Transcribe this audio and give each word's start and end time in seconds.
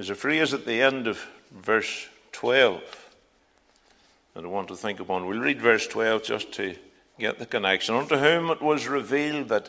There's 0.00 0.08
a 0.08 0.14
phrase 0.14 0.54
at 0.54 0.64
the 0.64 0.80
end 0.80 1.06
of 1.06 1.28
verse 1.50 2.08
12 2.32 2.80
that 4.32 4.44
I 4.44 4.46
want 4.46 4.68
to 4.68 4.74
think 4.74 4.98
upon. 4.98 5.26
We'll 5.26 5.40
read 5.40 5.60
verse 5.60 5.86
12 5.86 6.22
just 6.22 6.52
to 6.52 6.74
get 7.18 7.38
the 7.38 7.44
connection. 7.44 7.94
Unto 7.94 8.16
whom 8.16 8.48
it 8.48 8.62
was 8.62 8.88
revealed 8.88 9.50
that 9.50 9.68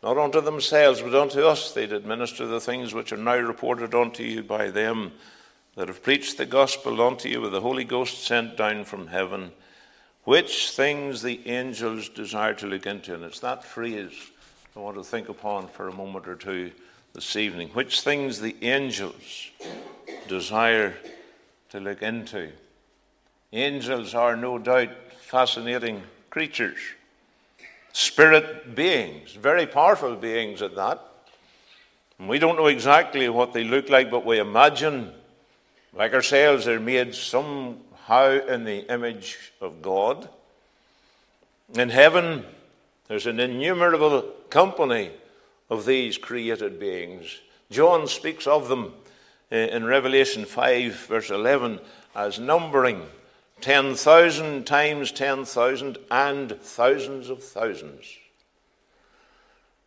not 0.00 0.16
unto 0.16 0.40
themselves, 0.40 1.02
but 1.02 1.12
unto 1.12 1.40
us 1.40 1.72
they 1.72 1.88
did 1.88 2.06
minister 2.06 2.46
the 2.46 2.60
things 2.60 2.94
which 2.94 3.12
are 3.12 3.16
now 3.16 3.36
reported 3.36 3.96
unto 3.96 4.22
you 4.22 4.44
by 4.44 4.70
them 4.70 5.10
that 5.74 5.88
have 5.88 6.04
preached 6.04 6.38
the 6.38 6.46
gospel 6.46 7.02
unto 7.02 7.28
you 7.28 7.40
with 7.40 7.50
the 7.50 7.60
Holy 7.60 7.82
Ghost 7.82 8.22
sent 8.22 8.56
down 8.56 8.84
from 8.84 9.08
heaven, 9.08 9.50
which 10.22 10.70
things 10.70 11.20
the 11.20 11.48
angels 11.48 12.08
desire 12.08 12.54
to 12.54 12.68
look 12.68 12.86
into. 12.86 13.12
And 13.12 13.24
it's 13.24 13.40
that 13.40 13.64
phrase 13.64 14.12
I 14.76 14.78
want 14.78 14.98
to 14.98 15.02
think 15.02 15.28
upon 15.28 15.66
for 15.66 15.88
a 15.88 15.92
moment 15.92 16.28
or 16.28 16.36
two 16.36 16.70
this 17.14 17.36
evening. 17.36 17.70
Which 17.70 18.02
things 18.02 18.40
the 18.40 18.56
angels 18.62 19.50
desire 20.28 20.94
to 21.70 21.80
look 21.80 22.02
into. 22.02 22.50
Angels 23.52 24.14
are 24.14 24.36
no 24.36 24.58
doubt 24.58 24.90
fascinating 25.20 26.02
creatures 26.30 26.78
spirit 27.94 28.74
beings, 28.74 29.34
very 29.34 29.66
powerful 29.66 30.16
beings 30.16 30.60
at 30.60 30.74
that. 30.74 31.00
And 32.18 32.28
we 32.28 32.38
don't 32.38 32.56
know 32.56 32.66
exactly 32.66 33.28
what 33.28 33.52
they 33.52 33.64
look 33.64 33.88
like, 33.88 34.10
but 34.10 34.26
we 34.26 34.38
imagine, 34.40 35.12
like 35.94 36.12
ourselves, 36.12 36.64
they're 36.64 36.80
made 36.80 37.14
somehow 37.14 38.44
in 38.46 38.64
the 38.64 38.92
image 38.92 39.38
of 39.60 39.80
God. 39.80 40.28
In 41.74 41.88
heaven, 41.88 42.44
there's 43.06 43.26
an 43.26 43.38
innumerable 43.38 44.22
company 44.50 45.10
of 45.74 45.84
these 45.84 46.16
created 46.16 46.78
beings. 46.78 47.40
John 47.70 48.06
speaks 48.06 48.46
of 48.46 48.68
them 48.68 48.94
eh, 49.50 49.66
in 49.66 49.84
Revelation 49.84 50.44
5, 50.44 50.94
verse 51.08 51.30
11, 51.30 51.80
as 52.14 52.38
numbering 52.38 53.02
10,000 53.60 54.64
times 54.64 55.10
10,000 55.10 55.98
and 56.10 56.60
thousands 56.60 57.28
of 57.28 57.42
thousands. 57.42 58.06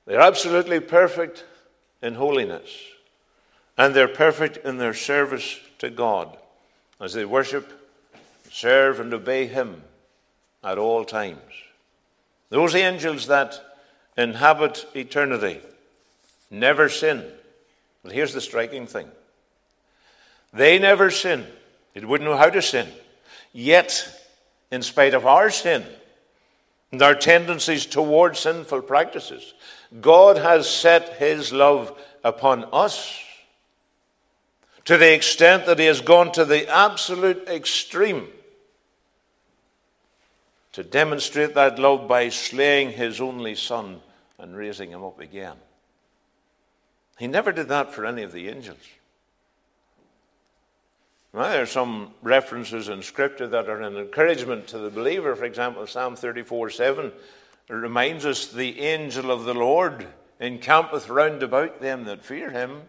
They're 0.05 0.19
absolutely 0.19 0.81
perfect 0.81 1.45
in 2.01 2.15
holiness, 2.15 2.69
and 3.77 3.95
they're 3.95 4.07
perfect 4.07 4.57
in 4.65 4.77
their 4.77 4.93
service 4.93 5.59
to 5.79 5.89
God 5.89 6.37
as 6.99 7.13
they 7.13 7.25
worship, 7.25 7.71
serve, 8.51 8.99
and 8.99 9.13
obey 9.13 9.47
Him 9.47 9.83
at 10.63 10.77
all 10.77 11.05
times. 11.05 11.39
Those 12.49 12.75
angels 12.75 13.27
that 13.27 13.61
inhabit 14.17 14.85
eternity 14.95 15.61
never 16.49 16.89
sin. 16.89 17.25
But 18.03 18.11
here's 18.11 18.33
the 18.33 18.41
striking 18.41 18.87
thing 18.87 19.09
they 20.53 20.79
never 20.79 21.11
sin. 21.11 21.45
They 21.93 22.05
wouldn't 22.05 22.29
know 22.29 22.37
how 22.37 22.49
to 22.49 22.61
sin. 22.61 22.87
Yet, 23.53 24.07
in 24.71 24.81
spite 24.81 25.13
of 25.13 25.25
our 25.25 25.49
sin 25.49 25.83
and 26.91 27.01
our 27.01 27.15
tendencies 27.15 27.85
towards 27.85 28.39
sinful 28.39 28.83
practices, 28.83 29.53
God 29.99 30.37
has 30.37 30.69
set 30.69 31.13
his 31.17 31.51
love 31.51 31.97
upon 32.23 32.65
us 32.71 33.19
to 34.85 34.97
the 34.97 35.13
extent 35.13 35.65
that 35.65 35.79
he 35.79 35.85
has 35.85 36.01
gone 36.01 36.31
to 36.33 36.45
the 36.45 36.67
absolute 36.69 37.47
extreme 37.49 38.27
to 40.73 40.83
demonstrate 40.83 41.55
that 41.55 41.79
love 41.79 42.07
by 42.07 42.29
slaying 42.29 42.91
his 42.91 43.19
only 43.19 43.55
son 43.55 43.99
and 44.37 44.55
raising 44.55 44.91
him 44.91 45.03
up 45.03 45.19
again. 45.19 45.57
He 47.17 47.27
never 47.27 47.51
did 47.51 47.69
that 47.69 47.93
for 47.93 48.05
any 48.05 48.23
of 48.23 48.31
the 48.31 48.47
angels. 48.47 48.77
Now, 51.33 51.49
there 51.49 51.61
are 51.61 51.67
some 51.67 52.13
references 52.21 52.89
in 52.89 53.03
Scripture 53.03 53.47
that 53.47 53.69
are 53.69 53.81
an 53.81 53.97
encouragement 53.97 54.67
to 54.67 54.79
the 54.79 54.89
believer. 54.89 55.35
For 55.35 55.45
example, 55.45 55.85
Psalm 55.85 56.15
34 56.15 56.69
7 56.69 57.11
reminds 57.69 58.25
us, 58.25 58.47
The 58.47 58.79
angel 58.81 59.29
of 59.29 59.43
the 59.43 59.53
Lord 59.53 60.07
encampeth 60.39 61.09
round 61.09 61.43
about 61.43 61.81
them 61.81 62.05
that 62.05 62.23
fear 62.23 62.49
him. 62.49 62.81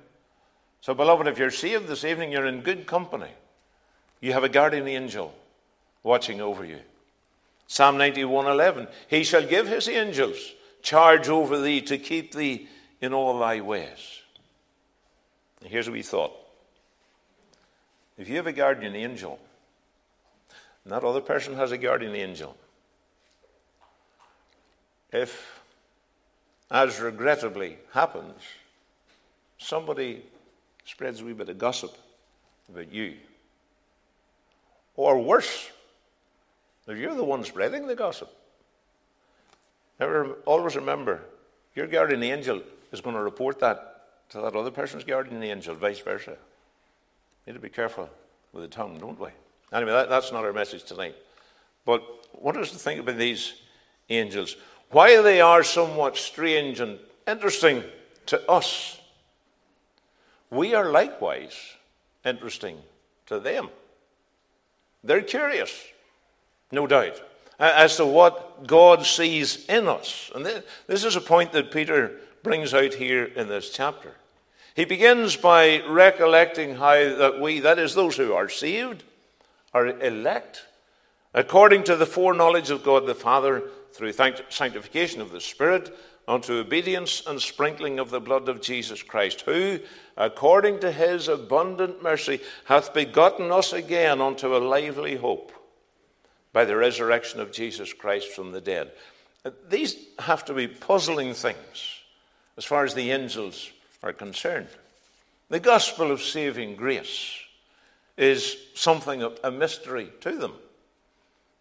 So, 0.81 0.95
beloved, 0.95 1.27
if 1.27 1.39
you're 1.39 1.51
saved 1.51 1.89
this 1.89 2.05
evening, 2.05 2.33
you're 2.33 2.47
in 2.47 2.61
good 2.61 2.87
company. 2.87 3.31
You 4.21 4.33
have 4.33 4.45
a 4.45 4.49
guardian 4.49 4.89
angel 4.89 5.35
watching 6.03 6.41
over 6.41 6.65
you. 6.65 6.81
Psalm 7.67 7.99
91 7.99 8.47
11 8.47 8.89
He 9.09 9.25
shall 9.25 9.45
give 9.45 9.69
his 9.69 9.89
angels 9.89 10.55
charge 10.83 11.29
over 11.29 11.61
thee 11.61 11.81
to 11.83 11.99
keep 11.99 12.33
thee 12.33 12.69
in 13.01 13.13
all 13.13 13.39
thy 13.39 13.61
ways. 13.61 14.18
Here's 15.65 15.87
what 15.87 15.95
we 15.95 16.03
thought. 16.03 16.33
If 18.17 18.29
you 18.29 18.37
have 18.37 18.47
a 18.47 18.53
guardian 18.53 18.95
angel, 18.97 19.39
and 20.85 20.93
that 20.93 21.05
other 21.05 21.21
person 21.21 21.55
has 21.55 21.73
a 21.73 21.79
guardian 21.79 22.15
angel, 22.15 22.57
if, 25.13 25.61
as 26.71 27.01
regrettably 27.01 27.79
happens, 27.93 28.43
somebody 29.59 30.23
spreads 30.85 31.21
a 31.21 31.25
wee 31.25 31.33
bit 31.33 31.49
of 31.49 31.59
gossip 31.59 31.97
about 32.69 32.93
you, 32.93 33.15
or 34.97 35.21
worse, 35.21 35.71
if 36.87 36.99
you're 36.99 37.15
the 37.15 37.25
one 37.25 37.45
spreading 37.45 37.87
the 37.87 37.95
gossip, 37.95 38.35
always 40.47 40.77
remember 40.77 41.21
your 41.75 41.87
guardian 41.87 42.23
angel 42.23 42.63
is 42.93 43.01
going 43.01 43.15
to 43.15 43.23
report 43.23 43.61
that 43.61 43.98
to 44.31 44.41
that 44.41 44.55
other 44.55 44.71
person's 44.71 45.05
guardian 45.05 45.43
angel, 45.43 45.75
vice 45.75 46.01
versa 46.01 46.37
We 47.47 47.53
need 47.53 47.59
to 47.59 47.63
be 47.63 47.69
careful 47.69 48.11
with 48.53 48.63
the 48.63 48.69
tongue, 48.69 48.99
don't 48.99 49.19
we? 49.19 49.31
Anyway, 49.73 49.93
that, 49.93 50.09
that's 50.09 50.33
not 50.33 50.45
our 50.45 50.53
message 50.53 50.85
tonight. 50.85 51.15
But 51.85 52.03
what 52.33 52.57
is 52.57 52.71
to 52.71 52.79
think 52.79 53.01
about 53.01 53.17
these 53.17 53.55
angels? 54.09 54.57
While 54.91 55.23
they 55.23 55.41
are 55.41 55.63
somewhat 55.63 56.17
strange 56.17 56.81
and 56.81 56.99
interesting 57.27 57.83
to 58.27 58.51
us, 58.51 58.99
we 60.51 60.75
are 60.75 60.91
likewise 60.91 61.57
interesting 62.25 62.79
to 63.27 63.39
them. 63.39 63.69
They're 65.05 65.23
curious, 65.23 65.73
no 66.73 66.87
doubt, 66.87 67.21
as 67.59 67.97
to 67.97 68.07
what 68.07 68.67
God 68.67 69.05
sees 69.05 69.67
in 69.67 69.89
us. 69.89 70.31
And 70.35 70.47
this 70.87 71.05
is 71.05 71.17
a 71.17 71.21
point 71.21 71.53
that 71.53 71.71
Peter 71.71 72.13
brings 72.49 72.73
out 72.73 72.95
here 72.95 73.25
in 73.25 73.47
this 73.47 73.69
chapter. 73.69 74.11
He 74.75 74.87
begins 74.87 75.37
by 75.37 75.83
recollecting 75.87 76.77
how 76.77 76.95
that 76.95 77.41
we, 77.43 77.61
that 77.61 77.79
is, 77.79 77.95
those 77.95 78.17
who 78.17 78.33
are 78.33 78.49
saved, 78.49 79.05
are 79.75 79.87
elect 79.87 80.65
according 81.35 81.85
to 81.85 81.95
the 81.95 82.07
foreknowledge 82.07 82.71
of 82.71 82.83
God 82.83 83.05
the 83.05 83.15
Father 83.15 83.65
through 83.93 84.13
sanctification 84.13 85.21
of 85.21 85.31
the 85.31 85.43
Spirit 85.43 85.95
unto 86.27 86.55
obedience 86.55 87.23
and 87.27 87.39
sprinkling 87.39 87.99
of 87.99 88.09
the 88.09 88.19
blood 88.19 88.49
of 88.49 88.63
Jesus 88.63 89.03
Christ, 89.03 89.43
who, 89.43 89.81
according 90.17 90.81
to 90.81 90.91
his 90.91 91.29
abundant 91.29 92.03
mercy, 92.03 92.41
hath 92.65 92.95
begotten 92.95 93.53
us 93.53 93.75
again 93.75 94.23
unto 94.23 94.57
a 94.57 94.67
lively 94.67 95.17
hope 95.17 95.53
by 96.55 96.65
the 96.65 96.77
resurrection 96.77 97.41
of 97.41 97.53
Jesus 97.53 97.93
Christ 97.93 98.29
from 98.29 98.53
the 98.53 98.61
dead. 98.63 98.93
These 99.69 99.97
have 100.19 100.47
to 100.47 100.55
be 100.55 100.67
puzzling 100.67 101.35
things 101.35 101.98
as 102.59 102.65
far 102.65 102.85
as 102.85 102.93
the 102.93 103.13
angels 103.13 103.71
are 104.03 104.13
concerned. 104.13 104.67
The 105.49 105.61
gospel 105.61 106.11
of 106.11 106.21
saving 106.21 106.75
grace 106.75 107.33
is 108.19 108.57
something 108.75 109.23
of 109.23 109.39
a 109.45 109.51
mystery 109.51 110.11
to 110.21 110.33
them. 110.33 110.53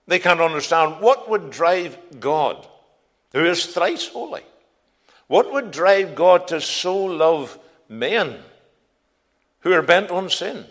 They 0.07 0.17
can't 0.17 0.41
understand 0.41 0.99
what 0.99 1.29
would 1.29 1.51
drive 1.51 1.97
God, 2.19 2.67
who 3.31 3.45
is 3.45 3.67
thrice 3.67 4.07
holy, 4.07 4.41
what 5.27 5.53
would 5.53 5.69
drive 5.69 6.15
God 6.15 6.47
to 6.47 6.59
so 6.59 6.97
love 6.97 7.59
men 7.87 8.39
who 9.59 9.73
are 9.73 9.83
bent 9.83 10.09
on 10.09 10.31
sin, 10.31 10.65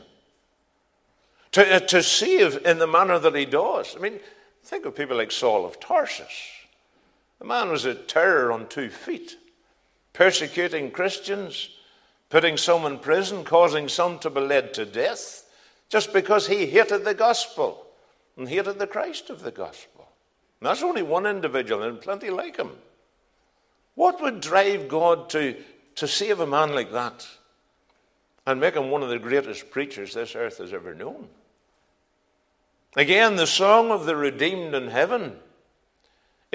to, 1.53 1.77
uh, 1.77 1.79
to 1.81 2.03
save 2.03 2.67
in 2.67 2.79
the 2.79 2.87
manner 2.87 3.19
that 3.21 3.35
he 3.35 3.45
does. 3.45 3.95
I 3.95 4.01
mean, 4.01 4.19
think 4.65 4.87
of 4.87 4.97
people 4.97 5.19
like 5.19 5.31
Saul 5.31 5.65
of 5.65 5.79
Tarsus. 5.79 6.51
The 7.39 7.45
man 7.45 7.69
was 7.69 7.85
a 7.85 7.95
terror 7.95 8.51
on 8.51 8.67
two 8.67 8.91
feet 8.91 9.37
persecuting 10.17 10.91
Christians, 10.91 11.69
putting 12.31 12.57
some 12.57 12.87
in 12.87 12.99
prison, 12.99 13.45
causing 13.45 13.87
some 13.87 14.19
to 14.21 14.31
be 14.31 14.41
led 14.41 14.73
to 14.75 14.87
death, 14.87 15.45
just 15.91 16.13
because 16.15 16.47
he 16.47 16.65
hated 16.65 17.05
the 17.05 17.13
gospel 17.13 17.87
and 18.37 18.49
hated 18.49 18.79
the 18.79 18.87
Christ 18.87 19.29
of 19.29 19.43
the 19.43 19.51
gospel. 19.51 20.09
And 20.61 20.69
that's 20.69 20.83
only 20.83 21.03
one 21.03 21.27
individual, 21.27 21.83
and 21.83 22.01
plenty 22.01 22.31
like 22.31 22.57
him. 22.57 22.71
What 23.95 24.23
would 24.23 24.41
drive 24.41 24.89
God 24.89 25.29
to, 25.31 25.55
to 25.97 26.09
save 26.09 26.41
a 26.41 26.47
man 26.47 26.75
like 26.75 26.93
that 26.93 27.29
and 28.47 28.59
make 28.59 28.75
him 28.75 28.91
one 28.91 29.03
of 29.03 29.11
the 29.11 29.19
greatest 29.19 29.71
preachers 29.71 30.15
this 30.15 30.35
earth 30.35 30.59
has 30.59 30.73
ever 30.73 30.95
known? 30.95 31.29
Again, 32.97 33.37
the 33.37 33.47
song 33.47 33.91
of 33.91 34.07
the 34.07 34.17
redeemed 34.17 34.75
in 34.75 34.89
heaven 34.89 35.37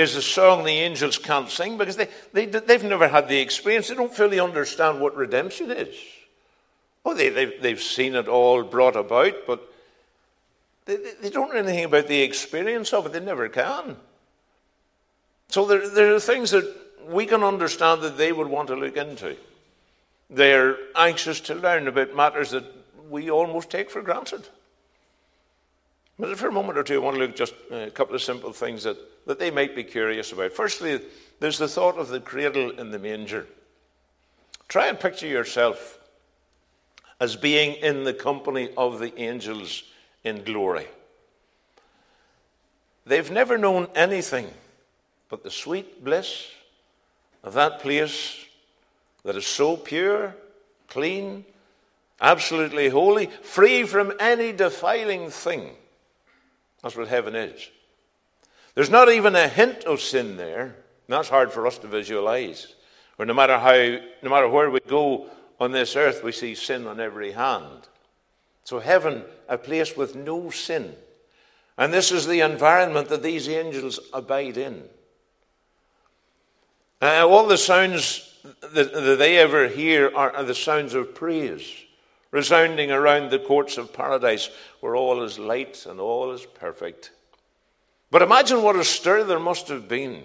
is 0.01 0.15
a 0.15 0.21
song 0.21 0.63
the 0.63 0.71
angels 0.71 1.17
can't 1.17 1.49
sing 1.49 1.77
because 1.77 1.95
they, 1.95 2.09
they, 2.33 2.45
they've 2.45 2.83
never 2.83 3.07
had 3.07 3.27
the 3.27 3.39
experience. 3.39 3.87
They 3.87 3.95
don't 3.95 4.13
fully 4.13 4.39
understand 4.39 4.99
what 4.99 5.15
redemption 5.15 5.71
is. 5.71 5.95
Oh, 7.05 7.13
they, 7.13 7.29
they've, 7.29 7.61
they've 7.61 7.81
seen 7.81 8.15
it 8.15 8.27
all 8.27 8.63
brought 8.63 8.95
about, 8.95 9.33
but 9.47 9.71
they, 10.85 10.97
they 11.21 11.29
don't 11.29 11.53
know 11.53 11.59
anything 11.59 11.85
about 11.85 12.07
the 12.07 12.21
experience 12.21 12.93
of 12.93 13.05
it. 13.05 13.13
They 13.13 13.19
never 13.19 13.49
can. 13.49 13.97
So 15.49 15.65
there, 15.65 15.89
there 15.89 16.15
are 16.15 16.19
things 16.19 16.51
that 16.51 16.69
we 17.07 17.25
can 17.25 17.43
understand 17.43 18.01
that 18.01 18.17
they 18.17 18.31
would 18.31 18.47
want 18.47 18.67
to 18.67 18.75
look 18.75 18.97
into. 18.97 19.35
They're 20.29 20.77
anxious 20.95 21.39
to 21.41 21.55
learn 21.55 21.87
about 21.87 22.15
matters 22.15 22.51
that 22.51 22.65
we 23.09 23.29
almost 23.29 23.69
take 23.69 23.89
for 23.89 24.01
granted. 24.01 24.47
But 26.21 26.37
for 26.37 26.49
a 26.49 26.51
moment 26.51 26.77
or 26.77 26.83
two, 26.83 27.01
I 27.01 27.03
want 27.03 27.15
to 27.15 27.19
look 27.19 27.35
just 27.35 27.55
uh, 27.71 27.77
a 27.77 27.89
couple 27.89 28.13
of 28.13 28.21
simple 28.21 28.53
things 28.53 28.83
that, 28.83 28.95
that 29.25 29.39
they 29.39 29.49
might 29.49 29.75
be 29.75 29.83
curious 29.83 30.31
about. 30.31 30.53
Firstly, 30.53 31.01
there's 31.39 31.57
the 31.57 31.67
thought 31.67 31.97
of 31.97 32.09
the 32.09 32.19
cradle 32.19 32.69
in 32.79 32.91
the 32.91 32.99
manger. 32.99 33.47
Try 34.67 34.85
and 34.85 34.99
picture 34.99 35.25
yourself 35.25 35.97
as 37.19 37.35
being 37.35 37.73
in 37.73 38.03
the 38.03 38.13
company 38.13 38.69
of 38.77 38.99
the 38.99 39.19
angels 39.19 39.81
in 40.23 40.43
glory. 40.43 40.85
They've 43.07 43.31
never 43.31 43.57
known 43.57 43.87
anything 43.95 44.47
but 45.27 45.43
the 45.43 45.49
sweet 45.49 46.05
bliss 46.05 46.51
of 47.43 47.53
that 47.53 47.79
place 47.79 48.45
that 49.23 49.35
is 49.35 49.47
so 49.47 49.75
pure, 49.75 50.35
clean, 50.87 51.45
absolutely 52.21 52.89
holy, 52.89 53.25
free 53.41 53.85
from 53.85 54.13
any 54.19 54.51
defiling 54.51 55.31
thing. 55.31 55.77
That's 56.81 56.95
what 56.95 57.07
heaven 57.07 57.35
is. 57.35 57.69
There's 58.75 58.89
not 58.89 59.11
even 59.11 59.35
a 59.35 59.47
hint 59.47 59.83
of 59.83 60.01
sin 60.01 60.37
there. 60.37 60.75
that's 61.07 61.29
hard 61.29 61.51
for 61.51 61.67
us 61.67 61.77
to 61.79 61.87
visualize. 61.87 62.75
Or 63.19 63.25
no 63.25 63.33
matter 63.33 63.57
how, 63.59 63.99
no 64.23 64.29
matter 64.29 64.47
where 64.47 64.71
we 64.71 64.79
go 64.79 65.27
on 65.59 65.71
this 65.71 65.95
earth, 65.95 66.23
we 66.23 66.31
see 66.31 66.55
sin 66.55 66.87
on 66.87 66.99
every 66.99 67.33
hand. 67.33 67.87
So 68.63 68.79
heaven, 68.79 69.23
a 69.49 69.57
place 69.57 69.95
with 69.95 70.15
no 70.15 70.49
sin. 70.49 70.95
And 71.77 71.91
this 71.91 72.11
is 72.11 72.27
the 72.27 72.41
environment 72.41 73.09
that 73.09 73.23
these 73.23 73.49
angels 73.49 73.99
abide 74.13 74.57
in. 74.57 74.83
Uh, 77.01 77.27
all 77.27 77.47
the 77.47 77.57
sounds 77.57 78.31
that, 78.61 78.93
that 78.93 79.17
they 79.19 79.37
ever 79.37 79.67
hear 79.67 80.11
are, 80.15 80.31
are 80.31 80.43
the 80.43 80.55
sounds 80.55 80.93
of 80.93 81.15
praise, 81.15 81.67
resounding 82.31 82.91
around 82.91 83.29
the 83.29 83.39
courts 83.39 83.77
of 83.77 83.93
paradise, 83.93 84.49
where 84.79 84.95
all 84.95 85.21
is 85.21 85.37
light 85.37 85.85
and 85.85 85.99
all 85.99 86.31
is 86.31 86.45
perfect. 86.45 87.11
But 88.09 88.21
imagine 88.21 88.61
what 88.61 88.75
a 88.75 88.83
stir 88.83 89.23
there 89.23 89.39
must 89.39 89.67
have 89.67 89.87
been 89.87 90.23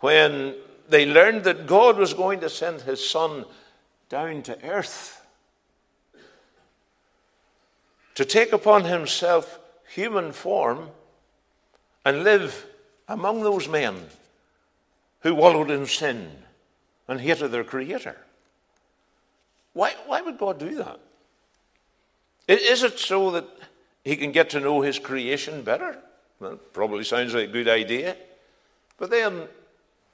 when 0.00 0.54
they 0.88 1.06
learned 1.06 1.44
that 1.44 1.66
God 1.66 1.96
was 1.96 2.14
going 2.14 2.40
to 2.40 2.50
send 2.50 2.82
his 2.82 3.06
Son 3.08 3.44
down 4.08 4.42
to 4.42 4.64
earth 4.64 5.26
to 8.14 8.24
take 8.24 8.52
upon 8.52 8.84
himself 8.84 9.58
human 9.88 10.32
form 10.32 10.90
and 12.04 12.24
live 12.24 12.66
among 13.08 13.42
those 13.42 13.68
men 13.68 13.96
who 15.20 15.34
wallowed 15.34 15.70
in 15.70 15.86
sin 15.86 16.30
and 17.08 17.20
hated 17.20 17.48
their 17.48 17.64
Creator. 17.64 18.16
Why, 19.72 19.94
why 20.06 20.22
would 20.22 20.38
God 20.38 20.58
do 20.58 20.76
that? 20.76 21.00
Is 22.48 22.82
it 22.82 22.98
so 22.98 23.30
that 23.32 23.46
he 24.04 24.16
can 24.16 24.32
get 24.32 24.50
to 24.50 24.60
know 24.60 24.80
his 24.80 24.98
creation 24.98 25.62
better? 25.62 25.98
Well, 26.38 26.56
probably 26.72 27.04
sounds 27.04 27.34
like 27.34 27.48
a 27.48 27.52
good 27.52 27.68
idea. 27.68 28.16
But 28.98 29.10
then, 29.10 29.48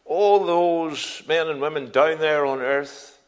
all 0.04 0.44
those 0.44 1.22
men 1.28 1.48
and 1.48 1.60
women 1.60 1.90
down 1.90 2.18
there 2.18 2.46
on 2.46 2.60
earth, 2.60 3.18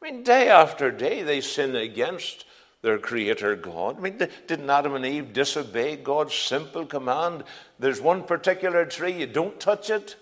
I 0.00 0.10
mean, 0.10 0.22
day 0.22 0.48
after 0.48 0.90
day 0.90 1.22
they 1.22 1.40
sin 1.40 1.74
against 1.74 2.44
their 2.82 2.98
creator 2.98 3.56
God. 3.56 3.96
I 3.96 4.00
mean, 4.00 4.18
didn't 4.46 4.68
Adam 4.68 4.94
and 4.94 5.06
Eve 5.06 5.32
disobey 5.32 5.96
God's 5.96 6.34
simple 6.34 6.84
command? 6.84 7.44
There's 7.78 8.00
one 8.00 8.22
particular 8.24 8.84
tree, 8.84 9.20
you 9.20 9.26
don't 9.26 9.58
touch 9.58 9.88
it. 9.88 10.16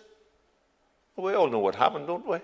We 1.17 1.35
all 1.35 1.49
know 1.49 1.59
what 1.59 1.75
happened, 1.75 2.07
don't 2.07 2.27
we? 2.27 2.39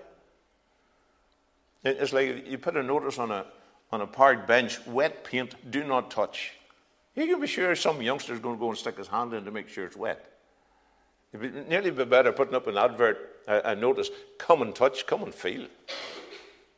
It's 1.83 2.11
like 2.11 2.45
you 2.47 2.57
put 2.57 2.75
a 2.75 2.83
notice 2.83 3.17
on 3.17 3.31
a, 3.31 3.45
on 3.91 4.01
a 4.01 4.07
park 4.07 4.47
bench 4.47 4.85
wet 4.85 5.23
paint, 5.23 5.55
do 5.71 5.83
not 5.83 6.11
touch. 6.11 6.53
You 7.15 7.27
can 7.27 7.41
be 7.41 7.47
sure 7.47 7.75
some 7.75 8.01
youngster's 8.01 8.39
going 8.39 8.55
to 8.55 8.59
go 8.59 8.69
and 8.69 8.77
stick 8.77 8.97
his 8.97 9.07
hand 9.07 9.33
in 9.33 9.45
to 9.45 9.51
make 9.51 9.69
sure 9.69 9.85
it's 9.85 9.97
wet. 9.97 10.25
It'd 11.33 11.53
be 11.53 11.61
nearly 11.69 11.91
be 11.91 12.05
better 12.05 12.31
putting 12.31 12.55
up 12.55 12.67
an 12.67 12.77
advert, 12.77 13.41
a, 13.47 13.71
a 13.71 13.75
notice, 13.75 14.09
come 14.37 14.61
and 14.61 14.73
touch, 14.73 15.05
come 15.05 15.23
and 15.23 15.33
feel. 15.33 15.67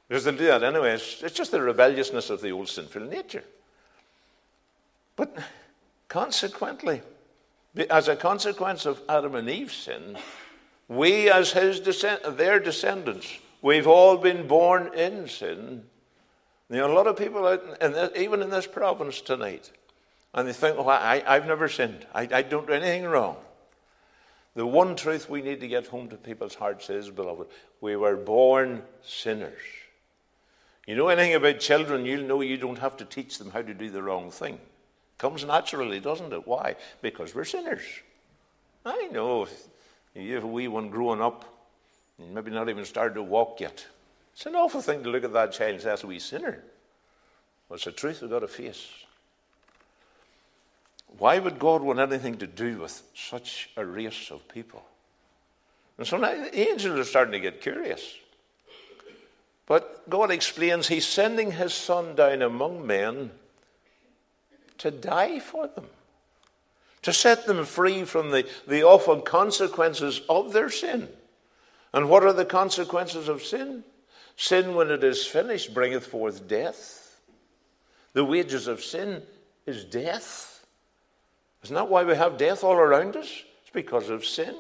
Because 0.08 0.26
they'll 0.26 0.36
do 0.36 0.48
that 0.48 0.64
anyway. 0.64 0.94
It's, 0.94 1.22
it's 1.24 1.36
just 1.36 1.52
the 1.52 1.62
rebelliousness 1.62 2.30
of 2.30 2.42
the 2.42 2.52
old 2.52 2.68
sinful 2.68 3.04
nature. 3.04 3.44
But 5.16 5.38
consequently, 6.08 7.02
as 7.90 8.08
a 8.08 8.16
consequence 8.16 8.86
of 8.86 9.02
Adam 9.08 9.36
and 9.36 9.50
Eve's 9.50 9.76
sin, 9.76 10.18
we, 10.88 11.30
as 11.30 11.52
his 11.52 11.80
descend- 11.80 12.38
their 12.38 12.60
descendants, 12.60 13.40
we've 13.62 13.88
all 13.88 14.18
been 14.18 14.48
born 14.48 14.94
in 14.94 15.30
sin. 15.30 15.86
There 16.72 16.86
are 16.86 16.90
a 16.90 16.96
lot 16.96 17.08
of 17.08 17.18
people 17.18 17.46
out, 17.46 17.62
in 17.82 17.92
this, 17.92 18.12
even 18.16 18.42
in 18.42 18.50
this 18.50 18.66
province 18.66 19.20
tonight, 19.20 19.70
and 20.34 20.48
they 20.48 20.54
think, 20.54 20.78
oh, 20.78 20.84
"Well, 20.84 20.98
I, 20.98 21.22
I've 21.28 21.46
never 21.46 21.68
sinned. 21.68 22.08
I, 22.16 22.30
I 22.32 22.42
don't 22.44 22.66
do 22.66 22.72
anything 22.72 23.04
wrong." 23.04 23.36
The 24.56 24.66
one 24.66 24.96
truth 24.96 25.30
we 25.30 25.42
need 25.42 25.60
to 25.60 25.68
get 25.68 25.88
home 25.88 26.08
to 26.08 26.16
people's 26.16 26.56
hearts 26.56 26.90
is, 26.90 27.10
beloved, 27.10 27.48
we 27.82 27.98
were 27.98 28.16
born 28.16 28.84
sinners. 29.04 29.60
You 30.88 30.96
know 30.96 31.10
anything 31.10 31.36
about 31.36 31.60
children, 31.60 32.06
you'll 32.06 32.26
know 32.26 32.40
you 32.40 32.56
don't 32.56 32.80
have 32.80 32.96
to 32.98 33.06
teach 33.06 33.38
them 33.38 33.52
how 33.52 33.62
to 33.62 33.74
do 33.74 33.90
the 33.90 34.02
wrong 34.02 34.32
thing. 34.32 34.54
It 34.54 35.18
comes 35.18 35.44
naturally, 35.44 36.00
doesn't 36.00 36.32
it? 36.32 36.48
Why? 36.48 36.78
Because 37.02 37.36
we're 37.36 37.44
sinners. 37.44 37.84
I 38.86 39.10
know 39.12 39.46
you 40.16 40.36
have 40.36 40.46
a 40.46 40.48
wee 40.48 40.70
one 40.70 40.90
growing 40.90 41.22
up, 41.22 41.44
maybe 42.18 42.50
not 42.50 42.70
even 42.70 42.86
started 42.86 43.16
to 43.16 43.24
walk 43.24 43.60
yet. 43.60 43.86
It's 44.34 44.46
an 44.46 44.56
awful 44.56 44.82
thing 44.82 45.04
to 45.04 45.10
look 45.10 45.24
at 45.24 45.34
that 45.34 45.52
child 45.52 45.74
and 45.74 45.82
say, 45.82 45.90
that's 45.90 46.04
a 46.04 46.08
wee 46.08 46.20
sinner. 46.20 46.64
Well, 47.68 47.76
it's 47.76 47.86
the 47.86 47.92
truth 47.92 48.22
we've 48.22 48.30
got 48.30 48.40
to 48.40 48.48
face. 48.48 48.88
Why 51.18 51.40
would 51.40 51.60
God 51.60 51.82
want 51.82 52.00
anything 52.00 52.38
to 52.38 52.48
do 52.48 52.80
with 52.80 53.02
such 53.14 53.70
a 53.76 53.86
race 53.86 54.32
of 54.32 54.48
people? 54.48 54.84
And 55.98 56.08
so 56.08 56.18
now 56.18 56.34
the 56.34 56.58
angels 56.58 57.00
are 57.00 57.04
starting 57.04 57.34
to 57.34 57.40
get 57.40 57.62
curious. 57.62 58.16
But 59.68 60.10
God 60.10 60.32
explains 60.32 60.88
He's 60.88 61.06
sending 61.06 61.52
His 61.52 61.74
Son 61.74 62.16
down 62.16 62.42
among 62.42 62.88
men 62.88 63.32
to 64.80 64.90
die 64.90 65.40
for 65.40 65.68
them 65.68 65.86
to 67.02 67.14
set 67.14 67.46
them 67.46 67.66
free 67.66 68.04
from 68.04 68.32
the, 68.32 68.48
the 68.68 68.84
awful 68.84 69.22
consequences 69.22 70.22
of 70.30 70.54
their 70.54 70.70
sin. 70.70 71.10
And 71.94 72.10
what 72.10 72.24
are 72.24 72.34
the 72.34 72.46
consequences 72.46 73.28
of 73.28 73.44
sin? 73.44 73.84
Sin, 74.36 74.76
when 74.76 74.90
it 74.90 75.04
is 75.04 75.26
finished, 75.26 75.74
bringeth 75.74 76.08
forth 76.08 76.48
death. 76.48 77.20
The 78.14 78.26
wages 78.26 78.68
of 78.68 78.84
sin 78.84 79.24
is 79.66 79.84
death. 79.84 80.66
Isn't 81.64 81.76
that 81.76 81.90
why 81.90 82.04
we 82.04 82.16
have 82.16 82.38
death 82.38 82.64
all 82.64 82.76
around 82.76 83.16
us? 83.16 83.28
It's 83.62 83.72
because 83.72 84.10
of 84.10 84.26
sin. 84.26 84.56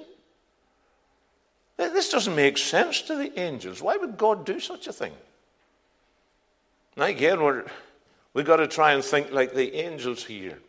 This 1.77 2.09
doesn't 2.09 2.35
make 2.35 2.59
sense 2.59 3.01
to 3.03 3.15
the 3.15 3.39
angels. 3.39 3.81
Why 3.81 3.97
would 3.97 4.17
God 4.17 4.45
do 4.45 4.59
such 4.59 4.87
a 4.87 4.93
thing? 4.93 5.13
Now, 6.95 7.05
again, 7.05 7.41
we're, 7.41 7.65
we've 8.33 8.45
got 8.45 8.57
to 8.57 8.67
try 8.67 8.93
and 8.93 9.03
think 9.03 9.31
like 9.31 9.53
the 9.53 9.75
angels 9.75 10.23
here. 10.23 10.59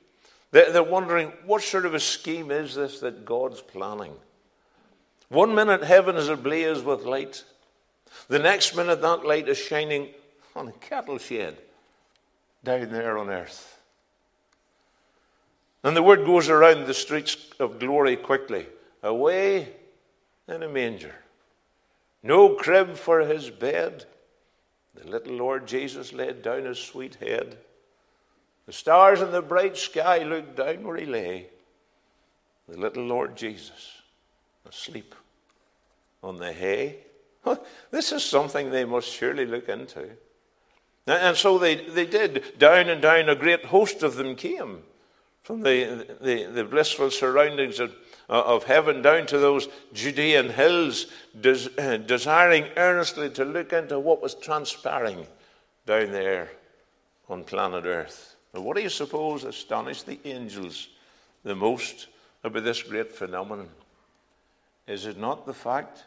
They're 0.52 0.82
wondering, 0.82 1.32
what 1.44 1.62
sort 1.62 1.86
of 1.86 1.94
a 1.94 2.00
scheme 2.00 2.50
is 2.50 2.74
this 2.74 3.00
that 3.00 3.24
God's 3.24 3.60
planning? 3.60 4.14
One 5.28 5.54
minute 5.54 5.82
heaven 5.82 6.16
is 6.16 6.28
ablaze 6.28 6.82
with 6.82 7.04
light. 7.04 7.44
The 8.28 8.38
next 8.38 8.76
minute 8.76 9.00
that 9.02 9.24
light 9.24 9.48
is 9.48 9.58
shining 9.58 10.08
on 10.54 10.68
a 10.68 10.72
cattle 10.72 11.18
shed 11.18 11.58
down 12.64 12.90
there 12.90 13.18
on 13.18 13.30
earth. 13.30 13.80
And 15.84 15.96
the 15.96 16.02
word 16.02 16.24
goes 16.24 16.48
around 16.48 16.86
the 16.86 16.94
streets 16.94 17.36
of 17.58 17.78
glory 17.78 18.16
quickly 18.16 18.66
away 19.02 19.68
in 20.46 20.62
a 20.62 20.68
manger. 20.68 21.14
No 22.22 22.50
crib 22.50 22.96
for 22.96 23.20
his 23.20 23.50
bed. 23.50 24.04
The 24.94 25.08
little 25.08 25.34
Lord 25.34 25.66
Jesus 25.66 26.12
laid 26.12 26.42
down 26.42 26.64
his 26.64 26.78
sweet 26.78 27.16
head. 27.16 27.58
The 28.66 28.72
stars 28.72 29.20
in 29.20 29.32
the 29.32 29.42
bright 29.42 29.76
sky 29.76 30.22
looked 30.22 30.56
down 30.56 30.84
where 30.84 30.98
he 30.98 31.06
lay. 31.06 31.48
The 32.68 32.78
little 32.78 33.04
Lord 33.04 33.36
Jesus 33.36 34.02
asleep 34.68 35.14
on 36.22 36.38
the 36.38 36.52
hay. 36.52 36.98
This 37.90 38.12
is 38.12 38.24
something 38.24 38.70
they 38.70 38.84
must 38.84 39.08
surely 39.08 39.46
look 39.46 39.68
into. 39.68 40.08
And 41.06 41.36
so 41.36 41.58
they, 41.58 41.76
they 41.76 42.06
did. 42.06 42.58
Down 42.58 42.88
and 42.88 43.02
down, 43.02 43.28
a 43.28 43.34
great 43.34 43.66
host 43.66 44.02
of 44.02 44.14
them 44.16 44.36
came 44.36 44.82
from 45.42 45.62
the, 45.62 46.06
the, 46.20 46.44
the 46.44 46.64
blissful 46.64 47.10
surroundings 47.10 47.80
of, 47.80 47.92
of 48.28 48.64
heaven 48.64 49.02
down 49.02 49.26
to 49.26 49.38
those 49.38 49.68
Judean 49.92 50.50
hills, 50.50 51.06
des, 51.38 51.68
uh, 51.78 51.96
desiring 51.96 52.66
earnestly 52.76 53.28
to 53.30 53.44
look 53.44 53.72
into 53.72 53.98
what 53.98 54.22
was 54.22 54.34
transpiring 54.34 55.26
down 55.84 56.12
there 56.12 56.50
on 57.28 57.42
planet 57.42 57.84
Earth. 57.84 58.36
What 58.52 58.76
do 58.76 58.82
you 58.82 58.88
suppose 58.88 59.42
astonished 59.42 60.06
the 60.06 60.20
angels 60.24 60.88
the 61.42 61.56
most 61.56 62.06
about 62.44 62.62
this 62.62 62.82
great 62.82 63.10
phenomenon? 63.10 63.68
Is 64.86 65.06
it 65.06 65.18
not 65.18 65.46
the 65.46 65.54
fact 65.54 66.04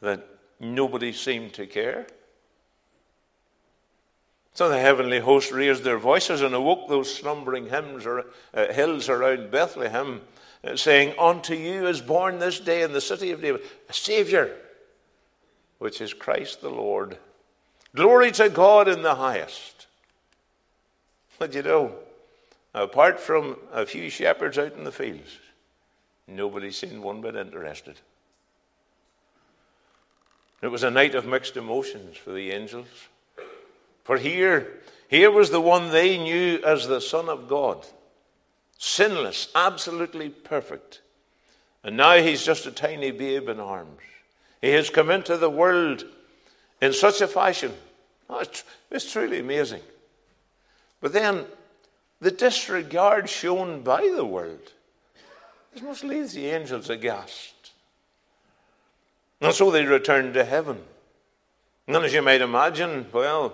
that 0.00 0.26
nobody 0.62 1.12
seemed 1.12 1.52
to 1.54 1.66
care? 1.66 2.06
So 4.54 4.68
the 4.68 4.78
heavenly 4.78 5.18
host 5.18 5.50
raised 5.50 5.82
their 5.82 5.98
voices 5.98 6.42
and 6.42 6.54
awoke 6.54 6.88
those 6.88 7.12
slumbering 7.12 7.70
or, 7.72 8.26
uh, 8.52 8.72
hills 8.72 9.08
around 9.08 9.50
Bethlehem, 9.50 10.20
uh, 10.62 10.76
saying, 10.76 11.14
Unto 11.18 11.54
you 11.54 11.86
is 11.86 12.02
born 12.02 12.38
this 12.38 12.60
day 12.60 12.82
in 12.82 12.92
the 12.92 13.00
city 13.00 13.30
of 13.30 13.40
David 13.40 13.62
a 13.88 13.92
Saviour, 13.92 14.50
which 15.78 16.00
is 16.00 16.12
Christ 16.12 16.60
the 16.60 16.70
Lord. 16.70 17.18
Glory 17.94 18.30
to 18.32 18.48
God 18.48 18.88
in 18.88 19.02
the 19.02 19.14
highest. 19.14 19.86
But 21.38 21.54
you 21.54 21.62
know, 21.62 21.94
apart 22.74 23.18
from 23.18 23.56
a 23.72 23.86
few 23.86 24.10
shepherds 24.10 24.58
out 24.58 24.74
in 24.74 24.84
the 24.84 24.92
fields, 24.92 25.38
nobody 26.28 26.70
seemed 26.70 27.02
one 27.02 27.20
bit 27.20 27.36
interested. 27.36 28.00
It 30.62 30.70
was 30.70 30.84
a 30.84 30.90
night 30.90 31.16
of 31.16 31.26
mixed 31.26 31.56
emotions 31.56 32.16
for 32.16 32.32
the 32.32 32.52
angels. 32.52 32.86
For 34.04 34.16
here, 34.16 34.80
here 35.08 35.30
was 35.30 35.50
the 35.50 35.60
one 35.60 35.90
they 35.90 36.16
knew 36.16 36.60
as 36.64 36.86
the 36.86 37.00
Son 37.00 37.28
of 37.28 37.48
God, 37.48 37.84
sinless, 38.78 39.48
absolutely 39.54 40.28
perfect. 40.28 41.00
And 41.82 41.96
now 41.96 42.14
he's 42.14 42.44
just 42.44 42.66
a 42.66 42.70
tiny 42.70 43.10
babe 43.10 43.48
in 43.48 43.58
arms. 43.58 44.00
He 44.60 44.70
has 44.70 44.88
come 44.88 45.10
into 45.10 45.36
the 45.36 45.50
world 45.50 46.04
in 46.80 46.92
such 46.92 47.20
a 47.20 47.26
fashion. 47.26 47.72
Oh, 48.30 48.38
it's, 48.38 48.62
it's 48.90 49.10
truly 49.10 49.40
amazing. 49.40 49.82
But 51.00 51.12
then, 51.12 51.44
the 52.20 52.30
disregard 52.30 53.28
shown 53.28 53.82
by 53.82 54.12
the 54.14 54.24
world, 54.24 54.72
this 55.74 55.82
must 55.82 56.04
leave 56.04 56.30
the 56.30 56.46
angels 56.46 56.88
aghast. 56.88 57.61
And 59.42 59.52
so 59.52 59.72
they 59.72 59.84
returned 59.84 60.34
to 60.34 60.44
heaven. 60.44 60.80
And 61.88 61.96
as 61.96 62.14
you 62.14 62.22
might 62.22 62.40
imagine, 62.40 63.06
well, 63.12 63.52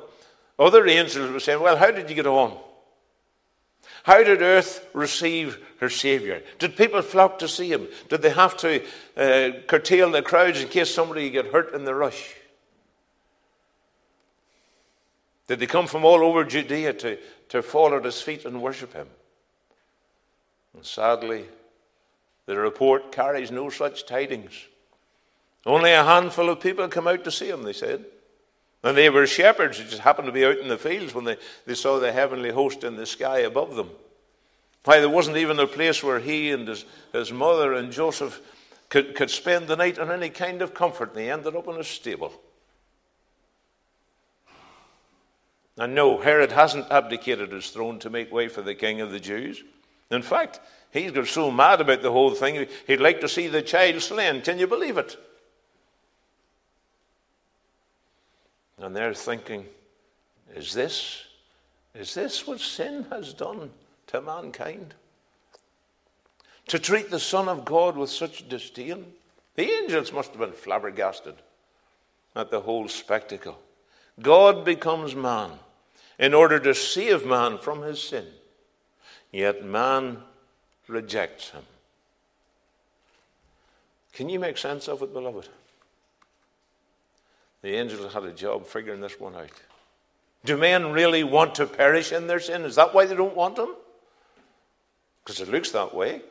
other 0.58 0.86
angels 0.86 1.32
were 1.32 1.40
saying, 1.40 1.60
Well, 1.60 1.78
how 1.78 1.90
did 1.90 2.10
you 2.10 2.14
get 2.14 2.26
on? 2.26 2.56
How 4.02 4.22
did 4.22 4.42
earth 4.42 4.86
receive 4.92 5.58
her 5.80 5.88
Saviour? 5.88 6.40
Did 6.58 6.76
people 6.76 7.00
flock 7.00 7.38
to 7.38 7.48
see 7.48 7.72
him? 7.72 7.88
Did 8.10 8.20
they 8.20 8.30
have 8.30 8.56
to 8.58 8.82
uh, 9.16 9.60
curtail 9.66 10.10
the 10.10 10.20
crowds 10.20 10.60
in 10.60 10.68
case 10.68 10.94
somebody 10.94 11.30
get 11.30 11.46
hurt 11.46 11.74
in 11.74 11.84
the 11.84 11.94
rush? 11.94 12.34
Did 15.46 15.60
they 15.60 15.66
come 15.66 15.86
from 15.86 16.04
all 16.04 16.22
over 16.22 16.44
Judea 16.44 16.92
to, 16.92 17.18
to 17.48 17.62
fall 17.62 17.94
at 17.94 18.04
his 18.04 18.20
feet 18.20 18.44
and 18.44 18.60
worship 18.60 18.92
him? 18.92 19.08
And 20.74 20.84
sadly, 20.84 21.46
the 22.44 22.58
report 22.58 23.10
carries 23.10 23.50
no 23.50 23.70
such 23.70 24.04
tidings. 24.04 24.52
Only 25.68 25.92
a 25.92 26.02
handful 26.02 26.48
of 26.48 26.60
people 26.60 26.88
come 26.88 27.06
out 27.06 27.24
to 27.24 27.30
see 27.30 27.50
him, 27.50 27.62
they 27.62 27.74
said. 27.74 28.06
And 28.82 28.96
they 28.96 29.10
were 29.10 29.26
shepherds 29.26 29.76
who 29.76 29.84
just 29.84 30.00
happened 30.00 30.24
to 30.24 30.32
be 30.32 30.46
out 30.46 30.56
in 30.56 30.68
the 30.68 30.78
fields 30.78 31.12
when 31.12 31.26
they, 31.26 31.36
they 31.66 31.74
saw 31.74 31.98
the 31.98 32.10
heavenly 32.10 32.50
host 32.50 32.84
in 32.84 32.96
the 32.96 33.04
sky 33.04 33.40
above 33.40 33.76
them. 33.76 33.90
Why, 34.84 35.00
there 35.00 35.10
wasn't 35.10 35.36
even 35.36 35.60
a 35.60 35.66
place 35.66 36.02
where 36.02 36.20
he 36.20 36.52
and 36.52 36.66
his, 36.66 36.86
his 37.12 37.30
mother 37.30 37.74
and 37.74 37.92
Joseph 37.92 38.40
could, 38.88 39.14
could 39.14 39.28
spend 39.28 39.68
the 39.68 39.76
night 39.76 39.98
in 39.98 40.10
any 40.10 40.30
kind 40.30 40.62
of 40.62 40.72
comfort. 40.72 41.12
They 41.12 41.30
ended 41.30 41.54
up 41.54 41.68
in 41.68 41.76
a 41.76 41.84
stable. 41.84 42.32
And 45.76 45.94
no, 45.94 46.18
Herod 46.18 46.52
hasn't 46.52 46.90
abdicated 46.90 47.52
his 47.52 47.68
throne 47.68 47.98
to 47.98 48.08
make 48.08 48.32
way 48.32 48.48
for 48.48 48.62
the 48.62 48.74
king 48.74 49.02
of 49.02 49.10
the 49.10 49.20
Jews. 49.20 49.62
In 50.10 50.22
fact, 50.22 50.60
he's 50.92 51.12
got 51.12 51.26
so 51.26 51.50
mad 51.50 51.82
about 51.82 52.00
the 52.00 52.12
whole 52.12 52.34
thing, 52.34 52.66
he'd 52.86 53.00
like 53.00 53.20
to 53.20 53.28
see 53.28 53.48
the 53.48 53.60
child 53.60 54.00
slain. 54.00 54.40
Can 54.40 54.58
you 54.58 54.66
believe 54.66 54.96
it? 54.96 55.18
And 58.80 58.94
they're 58.94 59.14
thinking, 59.14 59.66
is 60.54 60.72
this, 60.72 61.24
is 61.94 62.14
this 62.14 62.46
what 62.46 62.60
sin 62.60 63.06
has 63.10 63.34
done 63.34 63.70
to 64.08 64.20
mankind? 64.20 64.94
To 66.68 66.78
treat 66.78 67.10
the 67.10 67.20
Son 67.20 67.48
of 67.48 67.64
God 67.64 67.96
with 67.96 68.10
such 68.10 68.48
disdain? 68.48 69.06
The 69.56 69.70
angels 69.70 70.12
must 70.12 70.30
have 70.30 70.38
been 70.38 70.52
flabbergasted 70.52 71.34
at 72.36 72.50
the 72.50 72.60
whole 72.60 72.88
spectacle. 72.88 73.58
God 74.20 74.64
becomes 74.64 75.14
man 75.14 75.50
in 76.18 76.34
order 76.34 76.58
to 76.60 76.74
save 76.74 77.24
man 77.24 77.58
from 77.58 77.82
his 77.82 78.02
sin, 78.02 78.26
yet 79.32 79.64
man 79.64 80.18
rejects 80.86 81.50
him. 81.50 81.64
Can 84.12 84.28
you 84.28 84.38
make 84.38 84.58
sense 84.58 84.88
of 84.88 85.02
it, 85.02 85.12
beloved? 85.12 85.48
The 87.62 87.74
angels 87.74 88.12
had 88.12 88.24
a 88.24 88.32
job 88.32 88.66
figuring 88.66 89.00
this 89.00 89.18
one 89.18 89.34
out. 89.34 89.50
Do 90.44 90.56
men 90.56 90.92
really 90.92 91.24
want 91.24 91.54
to 91.56 91.66
perish 91.66 92.12
in 92.12 92.26
their 92.26 92.40
sin? 92.40 92.62
Is 92.62 92.76
that 92.76 92.94
why 92.94 93.06
they 93.06 93.16
don't 93.16 93.36
want 93.36 93.56
them? 93.56 93.74
Because 95.24 95.40
it 95.40 95.48
looks 95.48 95.70
that 95.72 95.94
way. 95.94 96.22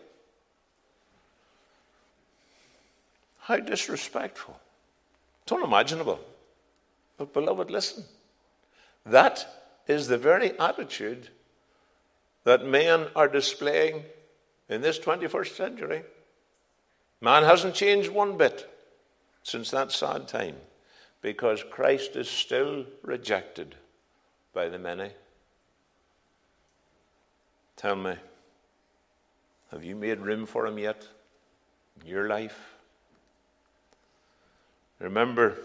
How 3.40 3.58
disrespectful. 3.58 4.60
It's 5.44 5.52
unimaginable. 5.52 6.20
But, 7.18 7.34
beloved, 7.34 7.70
listen. 7.70 8.06
That 9.06 9.46
is 9.88 10.08
the 10.08 10.18
very 10.18 10.58
attitude 10.60 11.30
that 12.44 12.66
men 12.66 13.08
are 13.16 13.28
displaying 13.28 14.04
in 14.70 14.82
this 14.82 15.00
21st 15.00 15.56
century. 15.56 16.04
Man 17.20 17.44
hasn't 17.44 17.76
changed 17.76 18.10
one 18.10 18.38
bit 18.38 18.70
since 19.44 19.72
that 19.72 19.92
sad 19.92 20.28
time 20.28 20.56
because 21.28 21.62
Christ 21.62 22.16
is 22.16 22.30
still 22.30 22.86
rejected 23.02 23.76
by 24.54 24.70
the 24.70 24.80
many. 24.80 25.12
Tell 27.76 27.98
me, 27.98 28.14
have 29.70 29.84
you 29.84 29.94
made 29.94 30.22
room 30.22 30.46
for 30.46 30.66
him 30.66 30.78
yet 30.78 31.06
in 32.00 32.08
your 32.08 32.30
life? 32.30 32.58
Remember, 35.00 35.58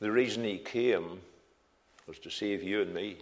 the 0.00 0.10
reason 0.10 0.44
he 0.44 0.56
came 0.56 1.20
was 2.06 2.18
to 2.20 2.30
save 2.30 2.62
you 2.62 2.80
and 2.80 2.94
me. 2.94 3.18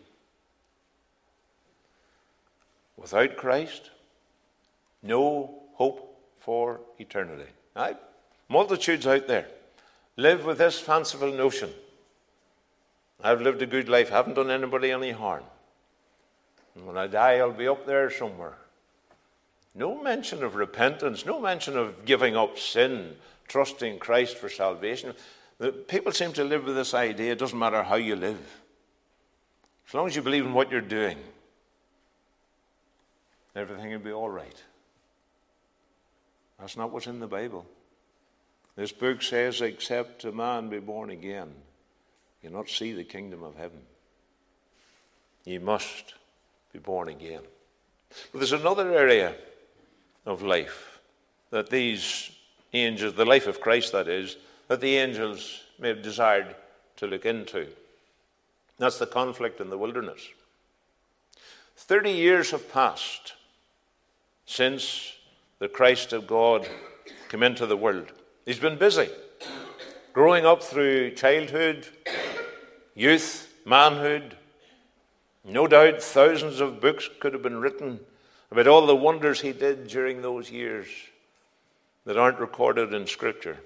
Without 2.96 3.36
Christ, 3.36 3.90
no 5.02 5.64
hope 5.74 6.16
for 6.38 6.78
eternity. 7.00 7.50
Right? 7.74 7.96
Multitudes 8.48 9.08
out 9.08 9.26
there 9.26 9.48
live 10.16 10.44
with 10.44 10.58
this 10.58 10.78
fanciful 10.78 11.32
notion 11.32 11.70
I've 13.22 13.40
lived 13.40 13.62
a 13.62 13.66
good 13.66 13.88
life, 13.88 14.10
haven't 14.10 14.34
done 14.34 14.50
anybody 14.50 14.90
any 14.90 15.10
harm. 15.10 15.42
And 16.74 16.86
when 16.86 16.98
I 16.98 17.06
die, 17.06 17.38
I'll 17.38 17.50
be 17.50 17.66
up 17.66 17.86
there 17.86 18.10
somewhere. 18.10 18.58
No 19.74 20.00
mention 20.00 20.42
of 20.42 20.54
repentance, 20.54 21.24
no 21.24 21.40
mention 21.40 21.78
of 21.78 22.04
giving 22.04 22.36
up 22.36 22.58
sin, 22.58 23.16
trusting 23.48 23.98
Christ 23.98 24.36
for 24.36 24.48
salvation. 24.48 25.14
People 25.88 26.12
seem 26.12 26.32
to 26.34 26.44
live 26.44 26.64
with 26.64 26.76
this 26.76 26.92
idea 26.92 27.32
it 27.32 27.38
doesn't 27.38 27.58
matter 27.58 27.82
how 27.82 27.96
you 27.96 28.16
live, 28.16 28.60
as 29.88 29.94
long 29.94 30.06
as 30.06 30.16
you 30.16 30.22
believe 30.22 30.44
in 30.44 30.52
what 30.52 30.70
you're 30.70 30.80
doing, 30.80 31.16
everything 33.54 33.90
will 33.92 33.98
be 33.98 34.12
all 34.12 34.28
right. 34.28 34.62
That's 36.58 36.76
not 36.76 36.90
what's 36.90 37.06
in 37.06 37.20
the 37.20 37.26
Bible. 37.26 37.66
This 38.76 38.92
book 38.92 39.22
says, 39.22 39.62
except 39.62 40.24
a 40.24 40.32
man 40.32 40.68
be 40.68 40.78
born 40.78 41.10
again, 41.10 41.54
you 42.42 42.50
not 42.50 42.68
see 42.68 42.92
the 42.92 43.04
kingdom 43.04 43.42
of 43.42 43.56
heaven. 43.56 43.80
You 45.44 45.60
must 45.60 46.14
be 46.72 46.78
born 46.78 47.08
again. 47.08 47.40
But 48.30 48.38
there's 48.38 48.52
another 48.52 48.92
area 48.92 49.34
of 50.26 50.42
life 50.42 51.00
that 51.50 51.70
these 51.70 52.30
angels, 52.72 53.14
the 53.14 53.24
life 53.24 53.46
of 53.46 53.60
Christ 53.60 53.92
that 53.92 54.08
is, 54.08 54.36
that 54.68 54.80
the 54.80 54.96
angels 54.96 55.62
may 55.78 55.88
have 55.88 56.02
desired 56.02 56.54
to 56.96 57.06
look 57.06 57.24
into. 57.24 57.66
That's 58.78 58.98
the 58.98 59.06
conflict 59.06 59.60
in 59.60 59.70
the 59.70 59.78
wilderness. 59.78 60.20
Thirty 61.76 62.12
years 62.12 62.50
have 62.50 62.72
passed 62.72 63.34
since 64.44 65.12
the 65.58 65.68
Christ 65.68 66.12
of 66.12 66.26
God 66.26 66.68
came 67.28 67.42
into 67.42 67.66
the 67.66 67.76
world. 67.76 68.12
He's 68.46 68.60
been 68.60 68.78
busy 68.78 69.08
growing 70.12 70.46
up 70.46 70.62
through 70.62 71.10
childhood, 71.10 71.84
youth, 72.94 73.52
manhood. 73.66 74.36
No 75.44 75.66
doubt 75.66 76.00
thousands 76.00 76.60
of 76.60 76.80
books 76.80 77.10
could 77.18 77.32
have 77.32 77.42
been 77.42 77.60
written 77.60 77.98
about 78.52 78.68
all 78.68 78.86
the 78.86 78.94
wonders 78.94 79.40
he 79.40 79.52
did 79.52 79.88
during 79.88 80.22
those 80.22 80.48
years 80.48 80.86
that 82.04 82.16
aren't 82.16 82.38
recorded 82.38 82.94
in 82.94 83.08
Scripture. 83.08 83.58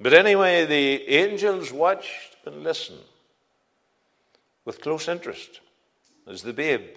But 0.00 0.14
anyway, 0.14 0.64
the 0.64 1.06
angels 1.14 1.70
watched 1.70 2.36
and 2.46 2.62
listened 2.62 3.04
with 4.64 4.80
close 4.80 5.06
interest 5.06 5.60
as 6.26 6.42
the 6.42 6.54
babe, 6.54 6.96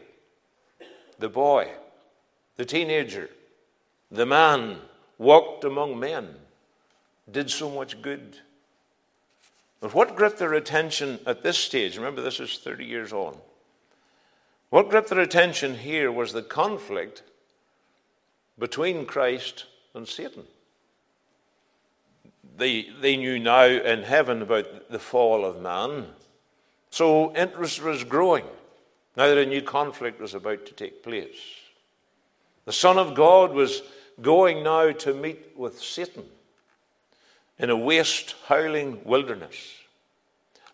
the 1.20 1.28
boy, 1.28 1.72
the 2.56 2.66
teenager, 2.66 3.30
the 4.10 4.26
man 4.26 4.78
walked 5.18 5.64
among 5.64 6.00
men, 6.00 6.36
did 7.30 7.50
so 7.50 7.70
much 7.70 8.02
good. 8.02 8.38
But 9.80 9.94
what 9.94 10.16
gripped 10.16 10.40
their 10.40 10.54
attention 10.54 11.20
at 11.26 11.44
this 11.44 11.58
stage, 11.58 11.98
remember 11.98 12.22
this 12.22 12.40
is 12.40 12.58
30 12.58 12.86
years 12.86 13.14
on, 13.14 13.38
what 14.70 14.90
gripped 14.90 15.10
their 15.10 15.20
attention 15.20 15.76
here 15.76 16.12
was 16.12 16.34
the 16.34 16.42
conflict 16.42 17.24
between 18.60 19.06
Christ 19.06 19.66
and 19.94 20.08
Satan. 20.08 20.44
They, 22.58 22.90
they 23.02 23.18
knew 23.18 23.38
now 23.38 23.66
in 23.66 24.02
heaven 24.02 24.42
about 24.42 24.90
the 24.90 25.00
fall 25.00 25.46
of 25.46 25.62
man. 25.62 26.08
So 26.90 27.36
interest 27.36 27.84
was 27.84 28.04
growing 28.04 28.46
now 29.16 29.28
that 29.28 29.38
a 29.38 29.46
new 29.46 29.62
conflict 29.62 30.20
was 30.20 30.34
about 30.34 30.66
to 30.66 30.74
take 30.74 31.04
place. 31.04 31.38
The 32.66 32.74
Son 32.74 32.98
of 32.98 33.16
God 33.16 33.52
was 33.54 33.82
going 34.22 34.64
now 34.64 34.92
to 34.92 35.14
meet 35.14 35.58
with 35.58 35.82
Satan 35.82 36.26
in 37.60 37.70
a 37.70 37.78
waste, 37.78 38.36
howling 38.48 39.04
wilderness. 39.04 39.74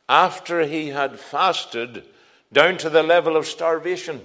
After 0.08 0.66
he 0.66 0.90
had 0.90 1.20
fasted 1.20 2.04
down 2.52 2.78
to 2.78 2.90
the 2.90 3.04
level 3.04 3.36
of 3.36 3.48
starvation. 3.48 4.22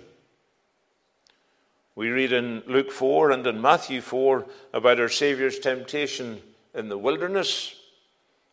We 1.95 2.11
read 2.11 2.33
in 2.33 2.63
Luke 2.67 2.93
4 2.93 3.31
and 3.31 3.47
in 3.47 3.61
Matthew 3.61 4.01
4 4.01 4.47
about 4.73 5.01
our 5.01 5.09
Saviour's 5.09 5.59
temptation 5.59 6.41
in 6.75 6.89
the 6.89 6.99
wilderness. 6.99 7.75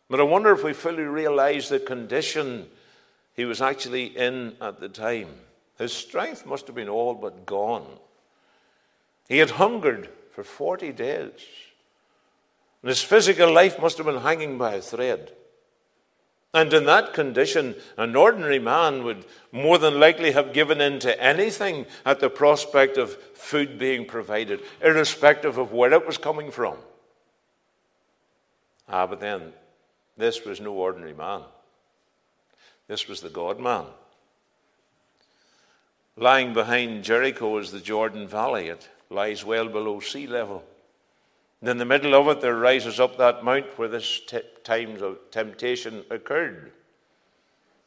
But 0.08 0.20
I 0.20 0.24
wonder 0.24 0.52
if 0.52 0.64
we 0.64 0.72
fully 0.72 1.02
realize 1.02 1.68
the 1.68 1.78
condition 1.78 2.68
he 3.34 3.44
was 3.44 3.60
actually 3.60 4.06
in 4.16 4.56
at 4.60 4.80
the 4.80 4.88
time. 4.88 5.28
His 5.78 5.92
strength 5.92 6.46
must 6.46 6.66
have 6.66 6.74
been 6.74 6.88
all 6.88 7.14
but 7.14 7.44
gone. 7.44 7.86
He 9.28 9.38
had 9.38 9.50
hungered 9.50 10.08
for 10.36 10.44
40 10.44 10.92
days. 10.92 11.30
And 12.82 12.90
his 12.90 13.02
physical 13.02 13.50
life 13.50 13.80
must 13.80 13.96
have 13.96 14.04
been 14.04 14.20
hanging 14.20 14.58
by 14.58 14.74
a 14.74 14.82
thread. 14.82 15.32
And 16.52 16.70
in 16.74 16.84
that 16.84 17.14
condition, 17.14 17.74
an 17.96 18.14
ordinary 18.14 18.58
man 18.58 19.02
would 19.04 19.24
more 19.50 19.78
than 19.78 19.98
likely 19.98 20.32
have 20.32 20.52
given 20.52 20.82
in 20.82 20.98
to 20.98 21.22
anything 21.22 21.86
at 22.04 22.20
the 22.20 22.28
prospect 22.28 22.98
of 22.98 23.16
food 23.32 23.78
being 23.78 24.04
provided, 24.04 24.60
irrespective 24.82 25.56
of 25.56 25.72
where 25.72 25.94
it 25.94 26.06
was 26.06 26.18
coming 26.18 26.50
from. 26.50 26.76
Ah, 28.90 29.06
but 29.06 29.20
then, 29.20 29.54
this 30.18 30.44
was 30.44 30.60
no 30.60 30.74
ordinary 30.74 31.14
man. 31.14 31.40
This 32.88 33.08
was 33.08 33.22
the 33.22 33.30
God 33.30 33.58
man. 33.58 33.86
Lying 36.14 36.52
behind 36.52 37.04
Jericho 37.04 37.56
is 37.56 37.72
the 37.72 37.80
Jordan 37.80 38.28
Valley. 38.28 38.68
It 38.68 38.86
lies 39.10 39.44
well 39.44 39.68
below 39.68 40.00
sea 40.00 40.26
level. 40.26 40.64
And 41.60 41.70
in 41.70 41.78
the 41.78 41.84
middle 41.84 42.14
of 42.14 42.28
it, 42.28 42.40
there 42.40 42.56
rises 42.56 43.00
up 43.00 43.16
that 43.18 43.44
mount 43.44 43.78
where 43.78 43.88
this 43.88 44.20
t- 44.26 44.40
times 44.62 45.02
of 45.02 45.18
temptation 45.30 46.04
occurred. 46.10 46.72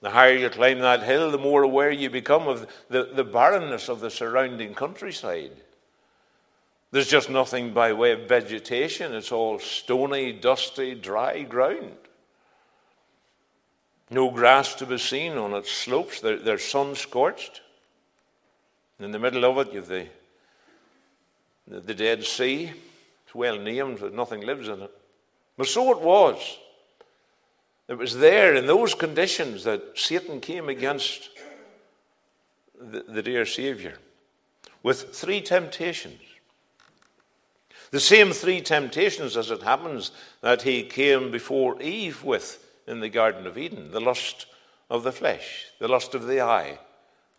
The 0.02 0.10
higher 0.12 0.36
you 0.36 0.50
climb 0.50 0.80
that 0.80 1.04
hill, 1.04 1.30
the 1.30 1.38
more 1.38 1.64
aware 1.64 1.92
you 1.92 2.10
become 2.10 2.48
of 2.48 2.68
the, 2.90 3.10
the 3.14 3.24
barrenness 3.24 3.90
of 3.90 4.00
the 4.00 4.10
surrounding 4.10 4.74
countryside. 4.74 5.52
There's 6.92 7.10
just 7.10 7.30
nothing 7.30 7.74
by 7.74 7.94
way 7.94 8.14
of 8.14 8.28
vegetation, 8.28 9.14
it's 9.14 9.32
all 9.32 9.60
stony, 9.60 10.32
dusty, 10.32 10.96
dry 10.96 11.44
ground. 11.44 11.98
No 14.10 14.32
grass 14.32 14.74
to 14.76 14.88
be 14.88 14.98
seen 14.98 15.38
on 15.38 15.54
its 15.54 15.72
slopes, 15.72 16.22
they're, 16.22 16.40
they're 16.40 16.58
sun 16.58 16.96
scorched. 16.96 17.62
In 19.00 19.12
the 19.12 19.20
middle 19.20 19.46
of 19.46 19.60
it, 19.60 19.74
you 19.74 19.80
have 19.80 19.88
the, 19.88 20.08
the, 21.70 21.94
Dead 21.94 22.24
Sea. 22.24 22.72
It's 23.26 23.36
well 23.36 23.60
named, 23.60 24.00
but 24.00 24.14
nothing 24.14 24.42
lives 24.42 24.68
in 24.68 24.82
it. 24.82 24.92
But 25.58 25.68
so 25.68 25.92
it 25.92 26.02
was. 26.02 26.58
It 27.88 27.98
was 27.98 28.18
there 28.18 28.56
in 28.56 28.66
those 28.66 28.94
conditions 28.94 29.64
that 29.64 29.82
Satan 29.96 30.40
came 30.40 30.70
against 30.70 31.30
the, 32.80 33.04
the 33.08 33.22
dear 33.22 33.46
Saviour 33.46 33.94
with 34.84 35.14
three 35.14 35.42
temptations. 35.42 36.22
The 37.92 38.00
same 38.00 38.32
three 38.32 38.62
temptations, 38.62 39.36
as 39.36 39.50
it 39.50 39.64
happens, 39.64 40.12
that 40.42 40.62
he 40.62 40.84
came 40.84 41.32
before 41.32 41.82
Eve 41.82 42.24
with 42.24 42.64
in 42.88 43.00
the 43.00 43.10
Garden 43.10 43.48
of 43.48 43.58
Eden 43.58 43.92
the 43.92 44.00
lust 44.00 44.46
of 44.90 45.04
the 45.04 45.12
flesh, 45.12 45.66
the 45.80 45.88
lust 45.88 46.14
of 46.14 46.28
the 46.28 46.42
eye, 46.42 46.80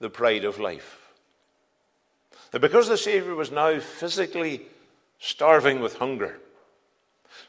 the 0.01 0.11
pride 0.11 0.45
of 0.45 0.59
life. 0.59 1.00
That 2.51 2.61
because 2.61 2.89
the 2.89 2.97
Saviour 2.97 3.35
was 3.35 3.51
now 3.51 3.79
physically 3.79 4.63
starving 5.19 5.81
with 5.81 5.97
hunger. 5.97 6.41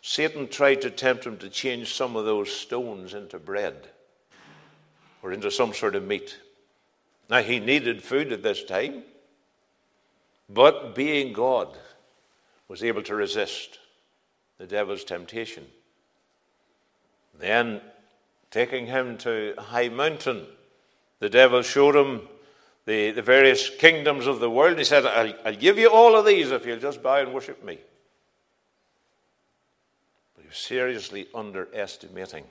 Satan 0.02 0.48
tried 0.48 0.82
to 0.82 0.92
tempt 0.92 1.26
him 1.26 1.38
to 1.38 1.50
change 1.50 1.94
some 1.94 2.16
of 2.16 2.26
those 2.26 2.52
stones 2.52 3.14
into 3.14 3.40
bread 3.40 3.90
or 5.24 5.32
into 5.32 5.50
some 5.52 5.74
sort 5.74 5.96
of 5.96 6.04
meat. 6.04 6.40
Now, 7.30 7.42
he 7.42 7.60
needed 7.60 8.04
food 8.04 8.32
at 8.32 8.44
this 8.44 8.64
time, 8.64 9.04
but 10.50 10.94
being 10.94 11.34
God, 11.34 11.78
was 12.68 12.84
able 12.84 13.04
to 13.04 13.16
resist 13.16 13.80
the 14.58 14.66
devil's 14.66 15.04
temptation. 15.04 15.66
Then, 17.38 17.82
taking 18.50 18.86
him 18.86 19.18
to 19.20 19.56
a 19.58 19.62
high 19.62 19.90
mountain, 19.90 20.46
the 21.20 21.30
devil 21.30 21.64
showed 21.64 21.96
him 21.96 22.28
the, 22.86 23.12
the 23.12 23.22
various 23.22 23.70
kingdoms 23.70 24.28
of 24.28 24.39
the 24.39 24.50
world. 24.50 24.78
He 24.78 24.84
said, 24.84 25.06
I'll, 25.06 25.34
I'll 25.46 25.56
give 25.56 25.78
you 25.78 25.89
all 25.89 26.15
of 26.15 26.26
these 26.26 26.52
if 26.52 26.65
you'll 26.65 26.80
just 26.80 27.04
bow 27.04 27.17
and 27.17 27.34
worship 27.34 27.63
me. 27.63 27.78
But 30.36 30.44
he 30.44 30.48
was 30.48 30.58
seriously 30.58 31.28
underestimating 31.34 32.46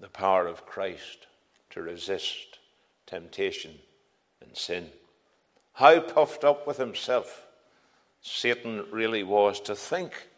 the 0.00 0.08
power 0.08 0.46
of 0.46 0.66
Christ 0.66 1.26
to 1.70 1.82
resist 1.82 2.58
temptation 3.06 3.74
and 4.40 4.56
sin. 4.56 4.90
How 5.74 6.00
puffed 6.00 6.44
up 6.44 6.66
with 6.66 6.76
himself 6.76 7.46
Satan 8.20 8.84
really 8.90 9.22
was 9.22 9.60
to 9.60 9.74
think 9.74 10.28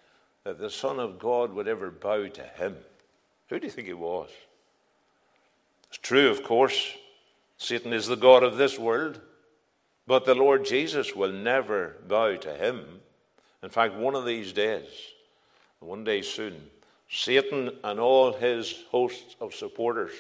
that 0.45 0.59
the 0.59 0.71
Son 0.71 0.99
of 0.99 1.19
God 1.19 1.53
would 1.53 1.69
ever 1.69 1.91
bow 1.91 2.29
to 2.29 2.43
him. 2.43 2.77
Who 3.49 3.59
do 3.59 3.67
you 3.67 3.73
think 3.73 3.89
he 3.89 3.95
was? 3.95 4.31
It's 5.89 5.99
true, 5.99 6.29
of 6.29 6.43
course, 6.43 6.95
Satan 7.61 7.93
is 7.93 8.07
the 8.07 8.17
God 8.17 8.43
of 8.43 8.57
this 8.57 8.79
world, 8.79 9.21
but 10.07 10.25
the 10.25 10.35
Lord 10.35 10.65
Jesus 10.65 11.15
will 11.15 11.31
never 11.31 11.97
bow 12.09 12.37
to 12.37 12.55
him. 12.55 13.01
In 13.63 13.69
fact, 13.69 13.95
one 13.95 14.15
of 14.15 14.25
these 14.25 14.55
days, 14.55 14.89
one 15.79 16.03
day 16.03 16.23
soon, 16.23 16.57
Satan 17.11 17.71
and 17.85 18.01
all 18.01 18.33
his 18.33 18.85
hosts 18.91 19.37
of 19.43 19.55
supporters 19.55 20.11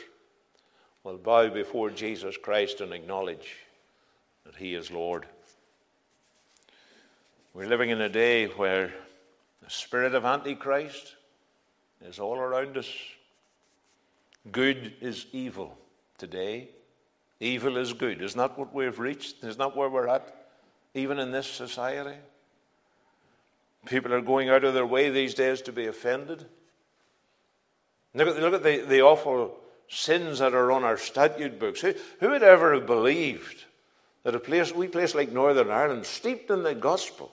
will 1.03 1.16
bow 1.16 1.48
before 1.48 1.88
Jesus 1.88 2.37
Christ 2.37 2.83
and 2.83 2.92
acknowledge 2.92 3.57
that 4.44 4.57
he 4.57 4.74
is 4.74 4.90
Lord. 4.90 5.24
We're 7.55 7.68
living 7.68 7.88
in 7.88 8.03
a 8.03 8.11
day 8.11 8.48
where 8.48 8.92
the 9.62 9.70
spirit 9.70 10.14
of 10.14 10.26
Antichrist 10.26 11.16
is 12.05 12.18
all 12.18 12.37
around 12.37 12.76
us. 12.76 12.88
Good 14.53 14.92
is 15.00 15.24
evil 15.33 15.79
today. 16.18 16.68
Evil 17.40 17.79
is 17.79 17.94
good. 17.94 18.20
Isn't 18.20 18.38
that 18.38 18.59
what 18.59 18.74
we've 18.74 18.98
reached? 18.98 19.42
Isn't 19.42 19.59
that 19.59 19.74
where 19.74 19.88
we're 19.88 20.09
at, 20.09 20.46
even 20.94 21.18
in 21.18 21.33
this 21.33 21.46
society? 21.46 22.18
People 23.87 24.12
are 24.12 24.20
going 24.20 24.50
out 24.50 24.62
of 24.64 24.74
their 24.74 24.87
way 24.87 25.09
these 25.09 25.33
days 25.33 25.62
to 25.62 25.72
be 25.72 25.87
offended. 25.87 26.44
Look 28.14 28.29
at, 28.29 28.42
look 28.42 28.55
at 28.55 28.62
the, 28.62 28.83
the 28.83 29.00
awful 29.00 29.57
sins 29.88 30.40
that 30.40 30.53
are 30.53 30.70
on 30.70 30.85
our 30.85 30.98
statute 30.98 31.59
books. 31.59 31.81
Who, 31.81 31.94
who 32.20 32.29
would 32.31 32.42
ever 32.42 32.74
have 32.74 32.87
believed 32.87 33.64
that 34.22 34.35
a 34.35 34.40
place, 34.40 34.74
we 34.74 34.87
place 34.88 35.14
like 35.14 35.33
Northern 35.33 35.70
Ireland, 35.70 36.05
steeped 36.05 36.50
in 36.50 36.62
the 36.62 36.74
gospel, 36.74 37.33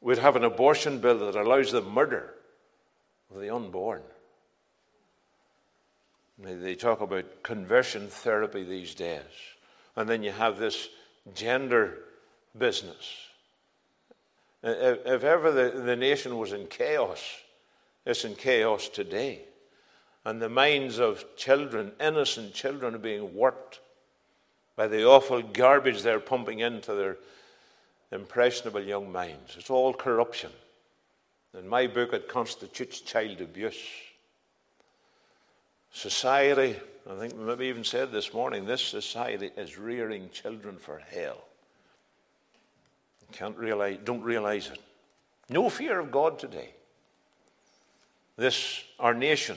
would 0.00 0.18
have 0.18 0.36
an 0.36 0.44
abortion 0.44 1.00
bill 1.00 1.18
that 1.18 1.36
allows 1.36 1.70
the 1.70 1.82
murder 1.82 2.32
of 3.30 3.40
the 3.40 3.54
unborn? 3.54 4.02
They 6.38 6.74
talk 6.74 7.00
about 7.00 7.42
conversion 7.42 8.08
therapy 8.08 8.64
these 8.64 8.94
days. 8.94 9.20
And 9.96 10.08
then 10.08 10.22
you 10.22 10.32
have 10.32 10.58
this 10.58 10.88
gender 11.34 11.98
business. 12.56 13.28
If 14.62 15.22
ever 15.22 15.52
the, 15.52 15.80
the 15.80 15.96
nation 15.96 16.38
was 16.38 16.52
in 16.52 16.66
chaos, 16.66 17.22
it's 18.04 18.24
in 18.24 18.34
chaos 18.34 18.88
today. 18.88 19.42
And 20.24 20.40
the 20.40 20.48
minds 20.48 20.98
of 20.98 21.24
children, 21.36 21.92
innocent 22.00 22.54
children, 22.54 22.94
are 22.94 22.98
being 22.98 23.34
warped 23.34 23.80
by 24.74 24.88
the 24.88 25.06
awful 25.06 25.42
garbage 25.42 26.02
they're 26.02 26.18
pumping 26.18 26.60
into 26.60 26.94
their 26.94 27.18
impressionable 28.10 28.82
young 28.82 29.12
minds. 29.12 29.56
It's 29.56 29.70
all 29.70 29.92
corruption. 29.92 30.50
In 31.56 31.68
my 31.68 31.86
book, 31.86 32.12
it 32.12 32.28
constitutes 32.28 33.00
child 33.00 33.40
abuse. 33.40 33.78
Society, 35.94 36.76
I 37.08 37.14
think 37.20 37.36
maybe 37.36 37.66
even 37.66 37.84
said 37.84 38.10
this 38.10 38.34
morning, 38.34 38.66
this 38.66 38.82
society 38.82 39.52
is 39.56 39.78
rearing 39.78 40.28
children 40.30 40.76
for 40.76 41.00
hell. 41.08 41.44
Can't 43.30 43.56
realize, 43.56 43.98
don't 44.04 44.22
realize 44.22 44.68
it. 44.68 44.80
No 45.48 45.70
fear 45.70 46.00
of 46.00 46.10
God 46.10 46.38
today. 46.38 46.70
This, 48.36 48.82
our 48.98 49.14
nation, 49.14 49.56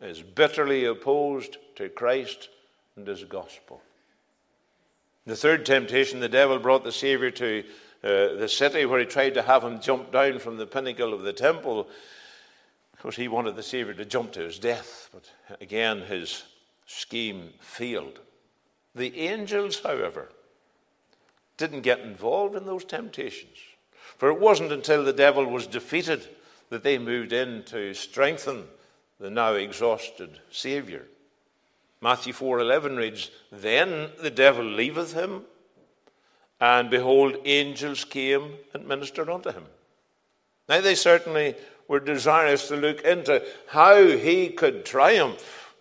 is 0.00 0.20
bitterly 0.22 0.86
opposed 0.86 1.56
to 1.76 1.88
Christ 1.88 2.48
and 2.96 3.06
his 3.06 3.22
gospel. 3.22 3.80
The 5.24 5.36
third 5.36 5.64
temptation, 5.64 6.18
the 6.18 6.28
devil 6.28 6.58
brought 6.58 6.82
the 6.82 6.92
Savior 6.92 7.30
to 7.30 7.64
uh, 8.02 8.34
the 8.34 8.48
city 8.48 8.86
where 8.86 9.00
he 9.00 9.06
tried 9.06 9.34
to 9.34 9.42
have 9.42 9.62
him 9.62 9.80
jump 9.80 10.10
down 10.10 10.40
from 10.40 10.56
the 10.56 10.66
pinnacle 10.66 11.14
of 11.14 11.22
the 11.22 11.32
temple. 11.32 11.88
Of 12.96 13.02
course, 13.02 13.16
he 13.16 13.28
wanted 13.28 13.56
the 13.56 13.62
Savior 13.62 13.92
to 13.92 14.06
jump 14.06 14.32
to 14.32 14.40
his 14.40 14.58
death, 14.58 15.10
but 15.12 15.30
again, 15.60 16.00
his 16.00 16.44
scheme 16.86 17.52
failed. 17.60 18.20
The 18.94 19.18
angels, 19.18 19.80
however, 19.80 20.30
didn't 21.58 21.82
get 21.82 22.00
involved 22.00 22.56
in 22.56 22.64
those 22.64 22.86
temptations. 22.86 23.58
For 24.16 24.30
it 24.30 24.40
wasn't 24.40 24.72
until 24.72 25.04
the 25.04 25.12
devil 25.12 25.44
was 25.44 25.66
defeated 25.66 26.26
that 26.70 26.82
they 26.82 26.96
moved 26.96 27.34
in 27.34 27.64
to 27.64 27.92
strengthen 27.92 28.66
the 29.20 29.28
now 29.28 29.52
exhausted 29.52 30.40
Saviour. 30.50 31.02
Matthew 32.00 32.32
4:11 32.32 32.96
reads, 32.96 33.30
"Then 33.52 34.12
the 34.18 34.30
devil 34.30 34.64
leaveth 34.64 35.12
him, 35.12 35.44
and 36.58 36.88
behold, 36.88 37.36
angels 37.44 38.06
came 38.06 38.58
and 38.72 38.88
ministered 38.88 39.28
unto 39.28 39.52
him." 39.52 39.66
Now 40.66 40.80
they 40.80 40.94
certainly 40.94 41.56
were 41.88 42.00
desirous 42.00 42.68
to 42.68 42.76
look 42.76 43.02
into 43.02 43.44
how 43.68 44.04
he 44.06 44.48
could 44.48 44.84
triumph 44.84 45.74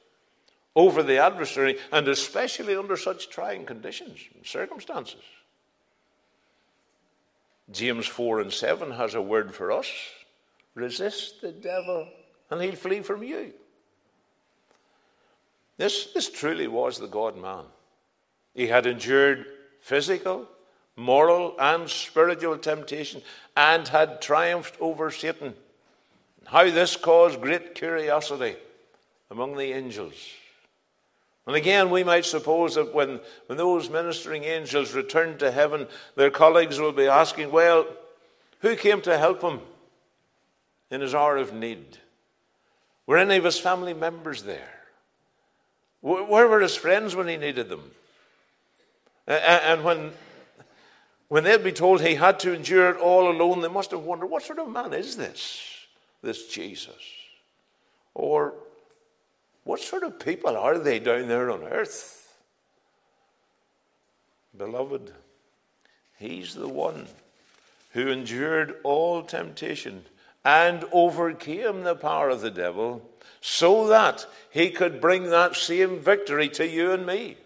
over 0.76 1.02
the 1.02 1.18
adversary, 1.18 1.78
and 1.92 2.08
especially 2.08 2.76
under 2.76 2.98
such 2.98 3.30
trying 3.30 3.66
conditions 3.66 4.20
and 4.36 4.46
circumstances. 4.46 5.22
James 7.72 8.06
4 8.06 8.42
and 8.42 8.54
7 8.54 8.92
has 8.92 9.16
a 9.16 9.22
word 9.22 9.56
for 9.56 9.72
us 9.72 9.88
resist 10.76 11.42
the 11.42 11.52
devil, 11.52 12.08
and 12.52 12.62
he'll 12.62 12.76
flee 12.76 13.02
from 13.02 13.24
you. 13.24 13.54
This, 15.78 16.08
this 16.14 16.30
truly 16.30 16.68
was 16.68 17.00
the 17.00 17.08
God 17.08 17.38
man. 17.38 17.64
He 18.54 18.68
had 18.68 18.86
endured 18.86 19.46
physical, 19.82 20.48
moral, 20.96 21.56
and 21.60 21.90
spiritual 21.90 22.58
temptation 22.58 23.22
and 23.58 23.88
had 23.88 24.22
triumphed 24.22 24.80
over 24.80 25.12
Satan. 25.12 25.54
How 26.46 26.70
this 26.70 26.96
caused 26.96 27.42
great 27.42 27.76
curiosity 27.76 28.56
among 29.30 29.58
the 29.58 29.74
angels. 29.74 30.14
And 31.48 31.56
again, 31.56 31.90
we 31.90 32.04
might 32.04 32.26
suppose 32.26 32.76
that 32.76 32.94
when, 32.94 33.20
when 33.48 33.58
those 33.58 33.90
ministering 33.90 34.44
angels 34.44 34.94
return 34.94 35.38
to 35.40 35.52
heaven, 35.52 35.88
their 36.16 36.32
colleagues 36.32 36.80
will 36.80 36.92
be 36.92 37.08
asking, 37.08 37.52
Well, 37.52 37.86
who 38.60 38.76
came 38.76 39.02
to 39.02 39.18
help 39.18 39.42
him 39.42 39.60
in 40.90 41.02
his 41.02 41.14
hour 41.14 41.38
of 41.38 41.54
need? 41.54 41.98
Were 43.06 43.18
any 43.18 43.38
of 43.38 43.44
his 43.44 43.60
family 43.60 43.94
members 43.94 44.44
there? 44.44 44.82
Where 46.02 46.48
were 46.48 46.62
his 46.62 46.76
friends 46.76 47.16
when 47.16 47.28
he 47.28 47.38
needed 47.38 47.70
them? 47.70 47.92
And 49.28 49.84
when, 49.84 50.12
when 51.28 51.44
they'd 51.44 51.64
be 51.64 51.72
told 51.72 52.02
he 52.02 52.16
had 52.16 52.40
to 52.42 52.54
endure 52.54 52.90
it 52.90 52.98
all 52.98 53.30
alone, 53.30 53.62
they 53.62 53.68
must 53.68 53.92
have 53.92 54.02
wondered, 54.02 54.28
what 54.28 54.44
sort 54.44 54.60
of 54.60 54.70
man 54.70 54.94
is 54.94 55.18
this, 55.18 55.75
this 56.26 56.48
Jesus? 56.48 57.02
Or 58.14 58.56
what 59.64 59.80
sort 59.80 60.04
of 60.04 60.20
people 60.20 60.58
are 60.58 60.78
they 60.78 61.00
down 61.00 61.28
there 61.28 61.50
on 61.50 61.64
earth? 61.64 62.36
Beloved, 64.58 65.14
he's 66.18 66.54
the 66.54 66.68
one 66.68 67.08
who 67.92 68.10
endured 68.10 68.76
all 68.84 69.24
temptation 69.24 70.04
and 70.44 70.86
overcame 70.92 71.84
the 71.84 71.96
power 71.96 72.30
of 72.30 72.42
the 72.42 72.52
devil 72.52 73.02
so 73.42 73.88
that 73.88 74.26
he 74.50 74.70
could 74.70 75.02
bring 75.02 75.30
that 75.30 75.56
same 75.56 76.00
victory 76.00 76.50
to 76.50 76.68
you 76.68 76.92
and 76.92 77.06
me. 77.06 77.38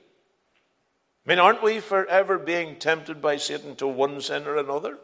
I 1.26 1.30
mean, 1.30 1.40
aren't 1.40 1.64
we 1.64 1.80
forever 1.80 2.40
being 2.40 2.78
tempted 2.78 3.22
by 3.22 3.38
Satan 3.38 3.76
to 3.78 3.88
one 3.88 4.20
sin 4.22 4.48
or 4.48 4.58
another? 4.58 4.98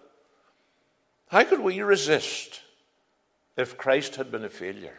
How 1.30 1.44
could 1.44 1.60
we 1.60 1.82
resist 1.82 2.62
if 3.58 3.78
Christ 3.78 4.16
had 4.16 4.32
been 4.32 4.44
a 4.44 4.50
failure? 4.50 4.98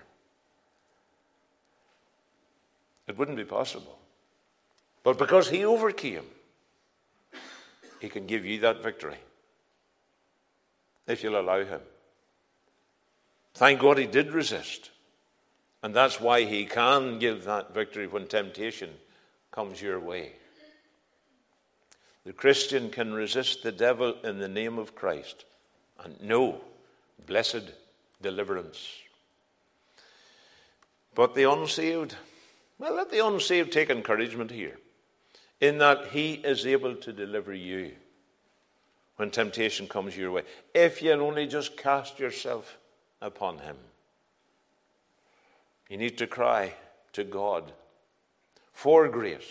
It 3.07 3.16
wouldn't 3.16 3.37
be 3.37 3.45
possible. 3.45 3.99
But 5.03 5.19
because 5.19 5.49
he 5.49 5.64
overcame, 5.64 6.25
he 8.01 8.09
can 8.09 8.27
give 8.27 8.45
you 8.45 8.61
that 8.61 8.83
victory 8.83 9.19
if 11.07 11.23
you'll 11.23 11.40
allow 11.40 11.64
him. 11.64 11.81
Thank 13.55 13.81
God 13.81 13.99
he 13.99 14.07
did 14.07 14.33
resist. 14.33 14.90
And 15.83 15.95
that's 15.95 16.21
why 16.21 16.45
he 16.45 16.64
can 16.64 17.19
give 17.19 17.45
that 17.45 17.73
victory 17.73 18.07
when 18.07 18.27
temptation 18.27 18.90
comes 19.53 19.81
your 19.81 20.01
way. 20.01 20.33
The 22.25 22.33
Christian 22.33 22.90
can 22.90 23.14
resist 23.14 23.62
the 23.62 23.71
devil 23.71 24.16
in 24.25 24.40
the 24.40 24.49
name 24.49 24.79
of 24.79 24.97
Christ 24.97 25.45
and 26.03 26.21
know 26.21 26.61
blessed 27.25 27.71
deliverance. 28.20 28.88
But 31.14 31.35
the 31.35 31.50
unsaved, 31.50 32.14
well, 32.79 32.94
let 32.94 33.11
the 33.11 33.26
unsaved 33.26 33.72
take 33.72 33.90
encouragement 33.90 34.50
here 34.50 34.79
in 35.61 35.79
that 35.79 36.09
he 36.09 36.35
is 36.35 36.66
able 36.66 36.94
to 36.96 37.12
deliver 37.12 37.55
you 37.55 37.92
when 39.16 39.31
temptation 39.31 39.88
comes 39.88 40.16
your 40.16 40.31
way. 40.31 40.42
If 40.74 41.00
you'll 41.00 41.22
only 41.22 41.46
just 41.46 41.76
cast 41.76 42.18
yourself 42.18 42.76
upon 43.20 43.59
him. 43.59 43.76
You 45.88 45.96
need 45.96 46.18
to 46.18 46.26
cry 46.26 46.74
to 47.12 47.24
God 47.24 47.72
for 48.72 49.09
grace 49.09 49.48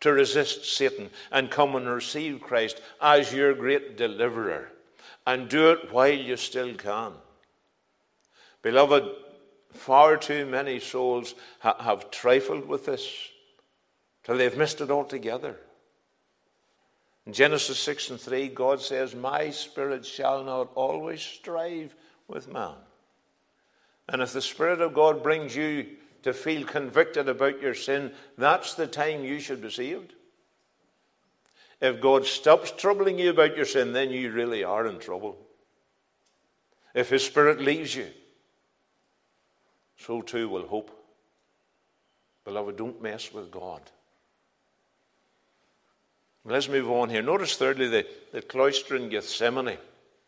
to 0.00 0.12
resist 0.12 0.64
Satan 0.64 1.10
and 1.30 1.50
come 1.50 1.76
and 1.76 1.88
receive 1.88 2.40
Christ 2.40 2.82
as 3.00 3.32
your 3.32 3.54
great 3.54 3.96
deliverer. 3.96 4.70
And 5.26 5.48
do 5.48 5.70
it 5.70 5.92
while 5.92 6.12
you 6.12 6.36
still 6.36 6.74
can. 6.74 7.12
Beloved, 8.62 9.04
far 9.72 10.16
too 10.16 10.46
many 10.46 10.78
souls 10.78 11.34
ha- 11.60 11.82
have 11.82 12.10
trifled 12.10 12.66
with 12.66 12.86
this 12.86 13.06
till 14.22 14.36
they've 14.36 14.56
missed 14.56 14.80
it 14.80 14.90
altogether. 14.90 15.56
In 17.26 17.32
Genesis 17.32 17.78
6 17.78 18.10
and 18.10 18.20
3, 18.20 18.48
God 18.48 18.80
says, 18.80 19.14
My 19.14 19.50
spirit 19.50 20.04
shall 20.04 20.42
not 20.42 20.70
always 20.74 21.20
strive 21.20 21.94
with 22.26 22.52
man. 22.52 22.74
And 24.08 24.22
if 24.22 24.32
the 24.32 24.42
Spirit 24.42 24.80
of 24.80 24.94
God 24.94 25.22
brings 25.22 25.54
you 25.54 25.86
to 26.22 26.32
feel 26.32 26.64
convicted 26.64 27.28
about 27.28 27.60
your 27.60 27.74
sin, 27.74 28.12
that's 28.36 28.74
the 28.74 28.86
time 28.86 29.24
you 29.24 29.38
should 29.40 29.62
be 29.62 29.70
saved. 29.70 30.14
If 31.80 32.00
God 32.00 32.26
stops 32.26 32.72
troubling 32.72 33.18
you 33.18 33.30
about 33.30 33.56
your 33.56 33.64
sin, 33.64 33.92
then 33.92 34.10
you 34.10 34.30
really 34.30 34.62
are 34.64 34.86
in 34.86 34.98
trouble. 34.98 35.36
If 36.94 37.10
His 37.10 37.24
Spirit 37.24 37.60
leaves 37.60 37.94
you, 37.94 38.08
so 40.04 40.22
too 40.22 40.48
will 40.48 40.66
hope. 40.66 40.90
Beloved, 42.44 42.76
don't 42.76 43.02
mess 43.02 43.32
with 43.32 43.50
God. 43.50 43.80
Let's 46.44 46.68
move 46.68 46.90
on 46.90 47.08
here. 47.08 47.22
Notice, 47.22 47.56
thirdly, 47.56 47.88
the, 47.88 48.06
the 48.32 48.42
cloister 48.42 48.96
in 48.96 49.08
Gethsemane, 49.08 49.78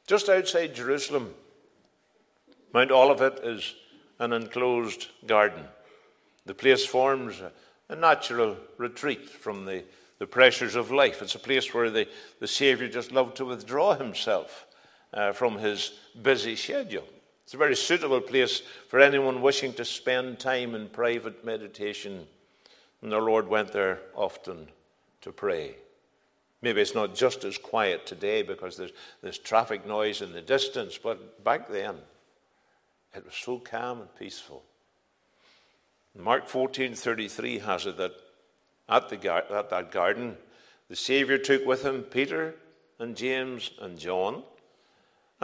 just 0.07 0.29
outside 0.29 0.75
Jerusalem. 0.75 1.35
Mount 2.73 2.93
Olivet 2.93 3.41
is 3.43 3.75
an 4.21 4.33
enclosed 4.33 5.09
garden. 5.27 5.65
The 6.47 6.55
place 6.55 6.87
forms 6.87 7.41
a, 7.41 7.51
a 7.89 7.97
natural 7.97 8.57
retreat 8.79 9.29
from 9.29 9.65
the, 9.65 9.83
the 10.21 10.27
pressures 10.27 10.77
of 10.77 10.93
life. 10.93 11.21
It's 11.21 11.35
a 11.35 11.41
place 11.41 11.75
where 11.75 11.91
the, 11.91 12.07
the 12.39 12.47
Saviour 12.47 12.89
just 12.89 13.11
loved 13.11 13.37
to 13.39 13.45
withdraw 13.45 13.95
himself 13.95 14.67
uh, 15.13 15.33
from 15.33 15.59
his 15.59 15.95
busy 16.23 16.55
schedule. 16.55 17.05
It's 17.45 17.55
a 17.55 17.59
very 17.59 17.77
suitable 17.77 18.23
place 18.23 18.63
for 18.89 19.01
anyone 19.01 19.43
wishing 19.43 19.75
to 19.75 19.85
spend 19.85 20.39
time 20.39 20.75
in 20.75 20.89
private 20.89 21.45
meditation. 21.45 22.27
And 23.03 23.13
the 23.13 23.19
Lord 23.19 23.49
went 23.49 23.73
there 23.73 24.01
often 24.15 24.69
to 25.21 25.31
pray. 25.31 25.77
Maybe 26.63 26.81
it's 26.81 26.95
not 26.95 27.15
just 27.15 27.45
as 27.45 27.59
quiet 27.59 28.07
today 28.07 28.41
because 28.41 28.79
there's, 28.79 28.93
there's 29.23 29.37
traffic 29.37 29.87
noise 29.87 30.23
in 30.23 30.33
the 30.33 30.41
distance, 30.41 30.97
but 30.97 31.45
back 31.45 31.69
then, 31.69 31.97
it 33.15 33.27
was 33.27 33.35
so 33.35 33.59
calm 33.59 34.01
and 34.01 34.15
peaceful. 34.19 34.63
Mark 36.17 36.49
14:33 36.49 37.61
has 37.63 37.85
it 37.87 37.99
that 37.99 38.13
at, 38.89 39.09
the, 39.11 39.35
at 39.35 39.69
that 39.69 39.91
garden, 39.91 40.39
the 40.89 40.97
Savior 40.97 41.37
took 41.37 41.67
with 41.67 41.85
him 41.85 42.03
Peter 42.03 42.55
and 42.99 43.17
James 43.17 43.73
and 43.81 43.99
John 43.99 44.43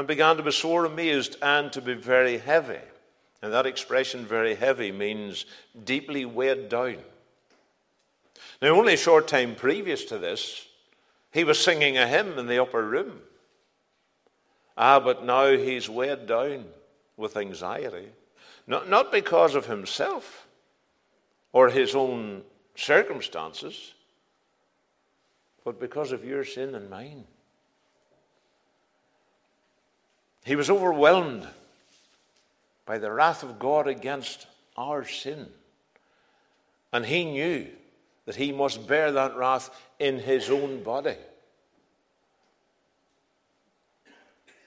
and 0.00 0.06
began 0.06 0.38
to 0.38 0.42
be 0.42 0.50
sore 0.50 0.86
amazed 0.86 1.36
and 1.42 1.70
to 1.70 1.82
be 1.82 1.92
very 1.92 2.38
heavy 2.38 2.80
And 3.42 3.52
that 3.52 3.66
expression, 3.66 4.24
very 4.24 4.54
heavy, 4.54 4.90
means 4.92 5.44
deeply 5.84 6.24
weighed 6.24 6.70
down. 6.70 6.96
Now, 8.62 8.68
only 8.68 8.94
a 8.94 8.96
short 8.96 9.28
time 9.28 9.54
previous 9.54 10.06
to 10.06 10.16
this, 10.16 10.66
he 11.32 11.44
was 11.44 11.62
singing 11.62 11.98
a 11.98 12.06
hymn 12.06 12.38
in 12.38 12.46
the 12.46 12.62
upper 12.62 12.82
room. 12.82 13.20
Ah, 14.74 15.00
but 15.00 15.22
now 15.22 15.54
he's 15.54 15.90
weighed 15.90 16.26
down 16.26 16.64
with 17.18 17.36
anxiety. 17.36 18.08
Not, 18.66 18.88
not 18.88 19.12
because 19.12 19.54
of 19.54 19.66
himself 19.66 20.46
or 21.52 21.68
his 21.68 21.94
own 21.94 22.42
circumstances, 22.74 23.92
but 25.62 25.78
because 25.78 26.10
of 26.10 26.24
your 26.24 26.42
sin 26.42 26.74
and 26.74 26.88
mine. 26.88 27.26
He 30.44 30.56
was 30.56 30.70
overwhelmed 30.70 31.46
by 32.86 32.98
the 32.98 33.12
wrath 33.12 33.42
of 33.42 33.58
God 33.58 33.86
against 33.86 34.46
our 34.76 35.04
sin. 35.04 35.48
And 36.92 37.06
he 37.06 37.24
knew 37.24 37.68
that 38.26 38.36
he 38.36 38.52
must 38.52 38.88
bear 38.88 39.12
that 39.12 39.36
wrath 39.36 39.70
in 39.98 40.18
his 40.18 40.50
own 40.50 40.82
body. 40.82 41.16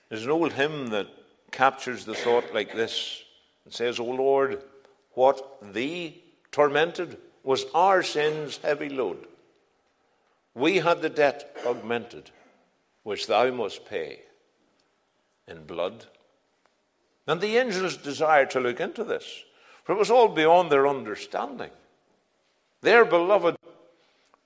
There's 0.09 0.25
an 0.25 0.31
old 0.31 0.53
hymn 0.53 0.87
that 0.91 1.07
captures 1.51 2.05
the 2.05 2.13
thought 2.13 2.53
like 2.53 2.75
this. 2.75 3.23
It 3.65 3.73
says, 3.73 3.99
O 3.99 4.05
Lord, 4.05 4.61
what 5.13 5.73
thee 5.73 6.23
tormented 6.51 7.17
was 7.43 7.65
our 7.73 8.03
sin's 8.03 8.57
heavy 8.57 8.89
load. 8.89 9.25
We 10.53 10.77
had 10.77 11.01
the 11.01 11.09
debt 11.09 11.57
augmented, 11.65 12.29
which 13.01 13.27
thou 13.27 13.49
must 13.51 13.85
pay 13.85 14.19
in 15.47 15.65
blood. 15.65 16.05
And 17.27 17.39
the 17.39 17.57
angels 17.57 17.97
desired 17.97 18.51
to 18.51 18.59
look 18.59 18.79
into 18.79 19.03
this, 19.03 19.43
for 19.83 19.93
it 19.93 19.99
was 19.99 20.11
all 20.11 20.27
beyond 20.27 20.71
their 20.71 20.87
understanding. 20.87 21.71
Their 22.81 23.05
beloved, 23.05 23.55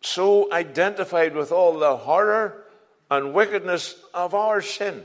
so 0.01 0.51
identified 0.51 1.36
with 1.36 1.51
all 1.51 1.79
the 1.79 1.97
horror 1.97 2.63
and 3.10 3.33
wickedness 3.33 3.95
of 4.13 4.36
our 4.36 4.62
sin, 4.62 5.03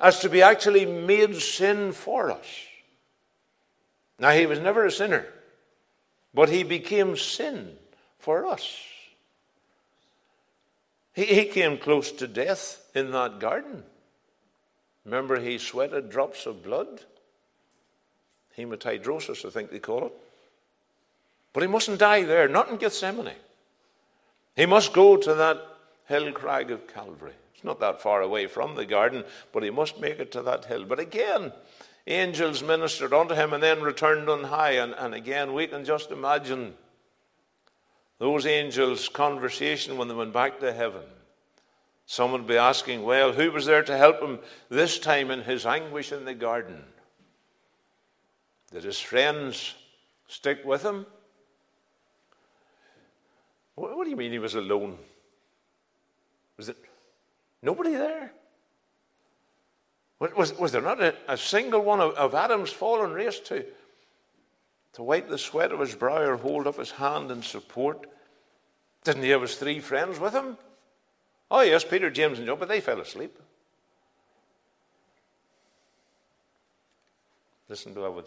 as 0.00 0.20
to 0.20 0.28
be 0.28 0.42
actually 0.42 0.86
made 0.86 1.36
sin 1.36 1.92
for 1.92 2.30
us. 2.30 2.46
Now, 4.18 4.30
he 4.30 4.46
was 4.46 4.60
never 4.60 4.86
a 4.86 4.90
sinner, 4.90 5.26
but 6.32 6.48
he 6.48 6.62
became 6.62 7.16
sin 7.16 7.76
for 8.18 8.46
us. 8.46 8.80
He, 11.14 11.46
came 11.46 11.78
close 11.78 12.12
to 12.12 12.26
death 12.26 12.78
in 12.94 13.10
that 13.12 13.40
garden. 13.40 13.82
Remember, 15.06 15.38
he 15.38 15.56
sweated 15.56 16.10
drops 16.10 16.46
of 16.46 16.64
blood? 16.64 17.00
Hematidrosis, 18.58 19.46
I 19.46 19.50
think 19.50 19.70
they 19.70 19.78
call 19.78 20.06
it. 20.06 20.12
But 21.52 21.62
he 21.62 21.68
mustn't 21.68 22.00
die 22.00 22.24
there, 22.24 22.48
not 22.48 22.68
in 22.68 22.76
Gethsemane. 22.76 23.36
He 24.56 24.66
must 24.66 24.92
go 24.92 25.16
to 25.16 25.34
that 25.34 25.62
hill 26.06 26.32
crag 26.32 26.72
of 26.72 26.92
Calvary. 26.92 27.34
It's 27.54 27.62
not 27.62 27.78
that 27.80 28.02
far 28.02 28.20
away 28.20 28.48
from 28.48 28.74
the 28.74 28.84
garden, 28.84 29.24
but 29.52 29.62
he 29.62 29.70
must 29.70 30.00
make 30.00 30.18
it 30.18 30.32
to 30.32 30.42
that 30.42 30.64
hill. 30.64 30.84
But 30.84 30.98
again, 30.98 31.52
angels 32.06 32.62
ministered 32.62 33.14
unto 33.14 33.34
him 33.34 33.52
and 33.52 33.62
then 33.62 33.82
returned 33.82 34.28
on 34.28 34.44
high. 34.44 34.72
And, 34.72 34.92
and 34.92 35.14
again, 35.14 35.54
we 35.54 35.68
can 35.68 35.84
just 35.84 36.10
imagine 36.10 36.74
those 38.18 38.44
angels' 38.44 39.08
conversation 39.08 39.96
when 39.96 40.08
they 40.08 40.14
went 40.14 40.32
back 40.32 40.58
to 40.60 40.72
heaven. 40.72 41.02
Someone 42.06 42.42
would 42.42 42.48
be 42.48 42.56
asking, 42.56 43.02
well, 43.02 43.32
who 43.32 43.50
was 43.50 43.66
there 43.66 43.82
to 43.82 43.96
help 43.96 44.20
him 44.20 44.38
this 44.68 45.00
time 45.00 45.32
in 45.32 45.42
his 45.42 45.66
anguish 45.66 46.12
in 46.12 46.24
the 46.24 46.34
garden? 46.34 46.84
Did 48.72 48.84
his 48.84 49.00
friends 49.00 49.74
stick 50.28 50.64
with 50.64 50.82
him? 50.82 51.04
What, 53.74 54.04
do 54.04 54.10
you 54.10 54.16
mean 54.16 54.32
he 54.32 54.38
was 54.38 54.54
alone? 54.54 54.98
Was 56.56 56.68
it 56.68 56.76
nobody 57.60 57.90
there? 57.90 58.32
Was, 60.18 60.54
was 60.54 60.72
there 60.72 60.80
not 60.80 61.02
a, 61.02 61.14
a 61.28 61.36
single 61.36 61.82
one 61.82 62.00
of, 62.00 62.12
of 62.14 62.34
Adam's 62.34 62.70
fallen 62.70 63.12
race 63.12 63.38
to, 63.40 63.66
to 64.94 65.02
wipe 65.02 65.28
the 65.28 65.36
sweat 65.36 65.72
of 65.72 65.80
his 65.80 65.94
brow 65.94 66.22
or 66.22 66.36
hold 66.36 66.66
up 66.66 66.78
his 66.78 66.92
hand 66.92 67.30
in 67.30 67.42
support? 67.42 68.06
Didn't 69.04 69.24
he 69.24 69.30
have 69.30 69.42
his 69.42 69.56
three 69.56 69.80
friends 69.80 70.18
with 70.18 70.32
him? 70.32 70.56
Oh, 71.50 71.62
yes, 71.62 71.84
Peter, 71.84 72.10
James, 72.10 72.38
and 72.38 72.46
John, 72.46 72.58
but 72.58 72.68
they 72.68 72.80
fell 72.80 73.00
asleep. 73.00 73.38
Listen, 77.68 77.92
beloved. 77.92 78.26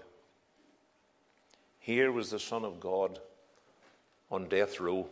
Here 1.80 2.12
was 2.12 2.30
the 2.30 2.40
Son 2.40 2.64
of 2.64 2.80
God 2.80 3.20
on 4.32 4.48
death 4.48 4.80
row. 4.80 5.08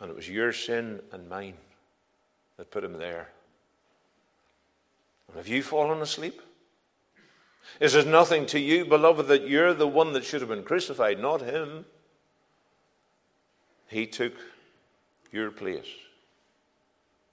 And 0.00 0.10
it 0.10 0.16
was 0.16 0.28
your 0.28 0.52
sin 0.52 1.00
and 1.12 1.28
mine 1.28 1.54
that 2.56 2.70
put 2.70 2.84
him 2.84 2.94
there. 2.94 3.30
And 5.28 5.36
have 5.36 5.48
you 5.48 5.62
fallen 5.62 6.02
asleep? 6.02 6.42
Is 7.80 7.94
it 7.94 8.06
nothing 8.06 8.46
to 8.46 8.60
you, 8.60 8.84
beloved, 8.84 9.26
that 9.28 9.48
you're 9.48 9.74
the 9.74 9.88
one 9.88 10.12
that 10.12 10.24
should 10.24 10.40
have 10.40 10.50
been 10.50 10.64
crucified, 10.64 11.18
not 11.18 11.40
him? 11.40 11.86
He 13.88 14.06
took 14.06 14.34
your 15.34 15.50
place 15.50 15.88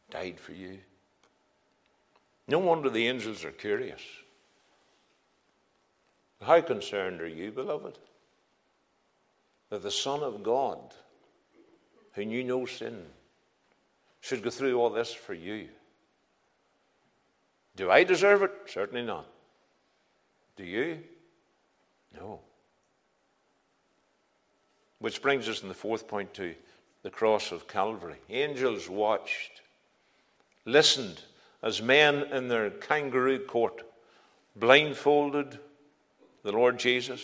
died 0.09 0.39
for 0.39 0.53
you. 0.53 0.79
No 2.47 2.57
wonder 2.57 2.89
the 2.89 3.07
angels 3.07 3.45
are 3.45 3.51
curious. 3.51 4.01
How 6.41 6.59
concerned 6.61 7.21
are 7.21 7.27
you, 7.27 7.51
beloved, 7.51 7.99
that 9.69 9.83
the 9.83 9.91
Son 9.91 10.23
of 10.23 10.41
God, 10.41 10.79
who 12.13 12.25
knew 12.25 12.43
no 12.43 12.65
sin, 12.65 13.05
should 14.19 14.41
go 14.41 14.49
through 14.49 14.79
all 14.79 14.89
this 14.89 15.13
for 15.13 15.35
you? 15.35 15.67
Do 17.75 17.91
I 17.91 18.03
deserve 18.03 18.41
it? 18.41 18.51
Certainly 18.65 19.03
not. 19.03 19.27
Do 20.57 20.63
you? 20.63 20.99
No. 22.15 22.39
Which 24.97 25.21
brings 25.21 25.47
us 25.47 25.61
in 25.61 25.67
the 25.67 25.75
fourth 25.75 26.07
point 26.07 26.33
to 26.33 26.55
the 27.03 27.09
cross 27.09 27.51
of 27.51 27.67
Calvary. 27.67 28.17
Angels 28.29 28.89
watched 28.89 29.61
listened 30.65 31.21
as 31.63 31.81
men 31.81 32.23
in 32.31 32.47
their 32.47 32.69
kangaroo 32.69 33.39
court 33.39 33.83
blindfolded 34.55 35.59
the 36.43 36.51
Lord 36.51 36.79
Jesus, 36.79 37.23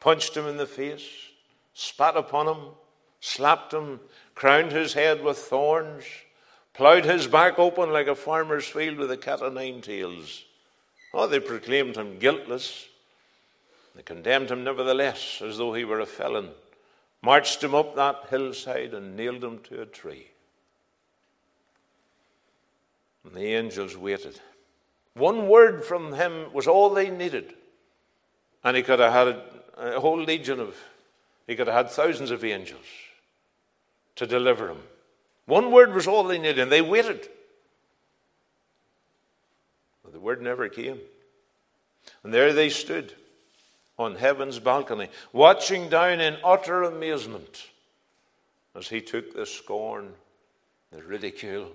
punched 0.00 0.36
him 0.36 0.46
in 0.46 0.56
the 0.56 0.66
face, 0.66 1.08
spat 1.74 2.16
upon 2.16 2.48
him, 2.48 2.64
slapped 3.20 3.72
him, 3.72 4.00
crowned 4.34 4.72
his 4.72 4.94
head 4.94 5.22
with 5.22 5.38
thorns, 5.38 6.04
ploughed 6.74 7.04
his 7.04 7.26
back 7.26 7.58
open 7.58 7.92
like 7.92 8.08
a 8.08 8.14
farmer's 8.14 8.66
field 8.66 8.98
with 8.98 9.10
a 9.10 9.16
cat 9.16 9.42
o' 9.42 9.48
nine 9.48 9.80
tails. 9.80 10.44
Oh, 11.14 11.26
they 11.26 11.40
proclaimed 11.40 11.96
him 11.96 12.18
guiltless. 12.18 12.86
They 13.94 14.02
condemned 14.02 14.50
him 14.50 14.64
nevertheless 14.64 15.40
as 15.42 15.58
though 15.58 15.72
he 15.72 15.84
were 15.84 16.00
a 16.00 16.06
felon, 16.06 16.50
marched 17.22 17.62
him 17.62 17.74
up 17.74 17.96
that 17.96 18.26
hillside 18.30 18.94
and 18.94 19.16
nailed 19.16 19.42
him 19.42 19.58
to 19.64 19.82
a 19.82 19.86
tree. 19.86 20.28
And 23.24 23.34
the 23.34 23.54
angels 23.54 23.96
waited. 23.96 24.40
One 25.14 25.48
word 25.48 25.84
from 25.84 26.12
him 26.12 26.52
was 26.52 26.66
all 26.66 26.90
they 26.90 27.10
needed. 27.10 27.54
And 28.64 28.76
he 28.76 28.82
could 28.82 29.00
have 29.00 29.12
had 29.12 29.42
a 29.76 30.00
whole 30.00 30.20
legion 30.20 30.60
of, 30.60 30.76
he 31.46 31.56
could 31.56 31.66
have 31.66 31.76
had 31.76 31.90
thousands 31.90 32.30
of 32.30 32.44
angels 32.44 32.86
to 34.16 34.26
deliver 34.26 34.68
him. 34.68 34.82
One 35.46 35.72
word 35.72 35.94
was 35.94 36.06
all 36.06 36.24
they 36.24 36.38
needed, 36.38 36.58
and 36.58 36.70
they 36.70 36.82
waited. 36.82 37.28
But 40.02 40.12
the 40.12 40.20
word 40.20 40.42
never 40.42 40.68
came. 40.68 40.98
And 42.22 42.32
there 42.32 42.52
they 42.52 42.68
stood 42.68 43.14
on 43.98 44.14
heaven's 44.14 44.58
balcony, 44.58 45.08
watching 45.32 45.88
down 45.88 46.20
in 46.20 46.36
utter 46.44 46.84
amazement 46.84 47.68
as 48.74 48.88
he 48.88 49.00
took 49.00 49.34
the 49.34 49.44
scorn, 49.44 50.12
the 50.92 51.02
ridicule, 51.02 51.72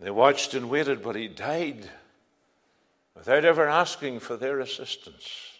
they 0.00 0.10
watched 0.10 0.54
and 0.54 0.70
waited, 0.70 1.02
but 1.02 1.16
he 1.16 1.28
died 1.28 1.88
without 3.16 3.44
ever 3.44 3.68
asking 3.68 4.20
for 4.20 4.36
their 4.36 4.60
assistance. 4.60 5.58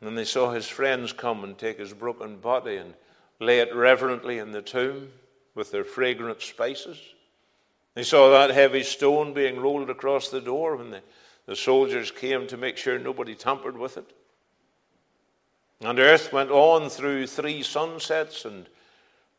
And 0.00 0.08
then 0.08 0.14
they 0.14 0.24
saw 0.24 0.52
his 0.52 0.66
friends 0.66 1.12
come 1.12 1.44
and 1.44 1.58
take 1.58 1.78
his 1.78 1.92
broken 1.92 2.36
body 2.36 2.76
and 2.76 2.94
lay 3.38 3.58
it 3.58 3.74
reverently 3.74 4.38
in 4.38 4.50
the 4.50 4.62
tomb 4.62 5.10
with 5.54 5.70
their 5.70 5.84
fragrant 5.84 6.40
spices. 6.40 6.98
They 7.94 8.02
saw 8.02 8.30
that 8.30 8.54
heavy 8.54 8.82
stone 8.82 9.34
being 9.34 9.60
rolled 9.60 9.90
across 9.90 10.30
the 10.30 10.40
door 10.40 10.76
when 10.76 10.90
the, 10.90 11.02
the 11.46 11.56
soldiers 11.56 12.10
came 12.10 12.46
to 12.46 12.56
make 12.56 12.76
sure 12.76 12.98
nobody 12.98 13.34
tampered 13.34 13.76
with 13.76 13.96
it. 13.96 14.12
And 15.80 15.98
earth 15.98 16.32
went 16.32 16.50
on 16.50 16.90
through 16.90 17.26
three 17.26 17.62
sunsets 17.62 18.44
and 18.44 18.68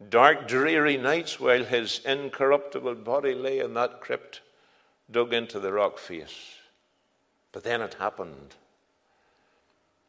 dark, 0.10 0.48
dreary 0.48 0.98
nights 0.98 1.40
while 1.40 1.64
his 1.64 2.02
incorruptible 2.06 2.96
body 2.96 3.36
lay 3.36 3.60
in 3.60 3.76
that 3.76 4.02
crypt, 4.02 4.42
dug 5.10 5.34
into 5.34 5.60
the 5.60 5.72
rock 5.72 6.00
face. 6.00 6.56
But 7.52 7.64
then 7.64 7.82
it 7.82 7.96
happened. 7.96 8.56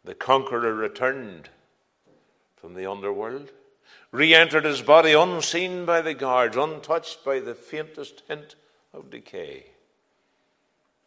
The 0.04 0.14
conqueror 0.14 0.74
returned 0.74 1.50
from 2.56 2.74
the 2.74 2.90
underworld, 2.90 3.50
re 4.10 4.34
entered 4.34 4.64
his 4.64 4.82
body 4.82 5.12
unseen 5.12 5.84
by 5.84 6.00
the 6.00 6.14
guards, 6.14 6.56
untouched 6.56 7.24
by 7.24 7.40
the 7.40 7.54
faintest 7.54 8.22
hint 8.28 8.54
of 8.94 9.10
decay. 9.10 9.66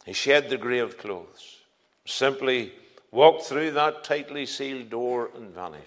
He 0.06 0.14
shed 0.14 0.50
the 0.50 0.58
grave 0.58 1.00
clothes, 1.00 1.62
simply 2.06 2.74
walked 3.12 3.44
through 3.44 3.72
that 3.72 4.04
tightly 4.04 4.46
sealed 4.46 4.92
door 4.92 5.32
and 5.36 5.50
vanished. 5.54 5.82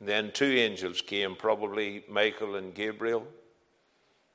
then 0.00 0.30
two 0.30 0.44
angels 0.44 1.00
came, 1.00 1.34
probably 1.34 2.04
Michael 2.08 2.54
and 2.54 2.74
Gabriel, 2.74 3.26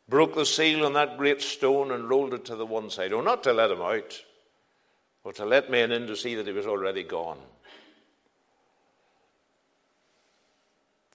broke 0.10 0.36
the 0.36 0.46
seal 0.46 0.86
on 0.86 0.94
that 0.94 1.18
great 1.18 1.42
stone 1.42 1.92
and 1.92 2.10
rolled 2.10 2.34
it 2.34 2.44
to 2.46 2.56
the 2.56 2.66
one 2.66 2.90
side. 2.90 3.14
Oh, 3.14 3.22
not 3.22 3.44
to 3.44 3.54
let 3.54 3.72
him 3.72 3.82
out, 3.82 4.22
but 5.24 5.36
to 5.36 5.46
let 5.46 5.72
men 5.72 5.92
in 5.92 6.08
to 6.08 6.16
see 6.18 6.36
that 6.36 6.48
he 6.48 6.52
was 6.52 6.68
already 6.68 7.04
gone. 7.04 7.38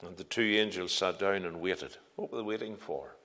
And 0.06 0.16
the 0.16 0.24
two 0.24 0.42
angels 0.42 0.92
sat 0.92 1.18
down 1.18 1.44
and 1.44 1.60
waited. 1.60 1.96
What 2.14 2.30
were 2.30 2.38
they 2.38 2.44
waiting 2.44 2.76
for? 2.76 3.16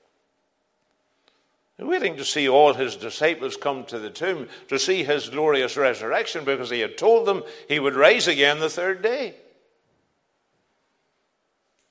Waiting 1.77 2.17
to 2.17 2.25
see 2.25 2.47
all 2.47 2.73
his 2.73 2.95
disciples 2.95 3.57
come 3.57 3.85
to 3.85 3.97
the 3.97 4.11
tomb, 4.11 4.47
to 4.67 4.77
see 4.77 5.03
his 5.03 5.29
glorious 5.29 5.75
resurrection, 5.75 6.45
because 6.45 6.69
he 6.69 6.79
had 6.79 6.97
told 6.97 7.25
them 7.25 7.43
he 7.67 7.79
would 7.79 7.95
rise 7.95 8.27
again 8.27 8.59
the 8.59 8.69
third 8.69 9.01
day. 9.01 9.33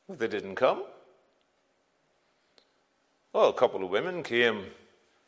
But 0.09 0.19
they 0.21 0.29
didn't 0.29 0.55
come. 0.55 0.85
Well, 3.33 3.49
a 3.49 3.53
couple 3.53 3.85
of 3.85 3.90
women 3.90 4.23
came, 4.23 4.66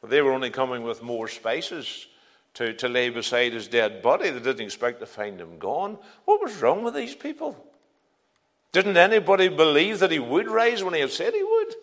but 0.01 0.11
they 0.11 0.23
were 0.23 0.33
only 0.33 0.51
coming 0.51 0.83
with 0.83 1.03
more 1.03 1.29
spices 1.29 2.07
to, 2.55 2.73
to 2.75 2.89
lay 2.89 3.11
beside 3.11 3.53
his 3.53 3.69
dead 3.69 4.03
body. 4.03 4.31
They 4.31 4.41
didn't 4.41 4.65
expect 4.65 5.01
to 5.01 5.07
find 5.07 5.41
him 5.41 5.59
gone. 5.59 5.99
What 6.25 6.43
was 6.43 6.61
wrong 6.61 6.83
with 6.83 6.95
these 6.95 7.15
people? 7.15 7.57
Didn't 8.73 8.97
anybody 8.97 9.49
believe 9.49 9.99
that 10.01 10.11
he 10.11 10.19
would 10.19 10.49
rise 10.49 10.83
when 10.83 10.95
he 10.95 11.01
had 11.01 11.11
said 11.11 11.35
he 11.35 11.43
would? 11.43 11.75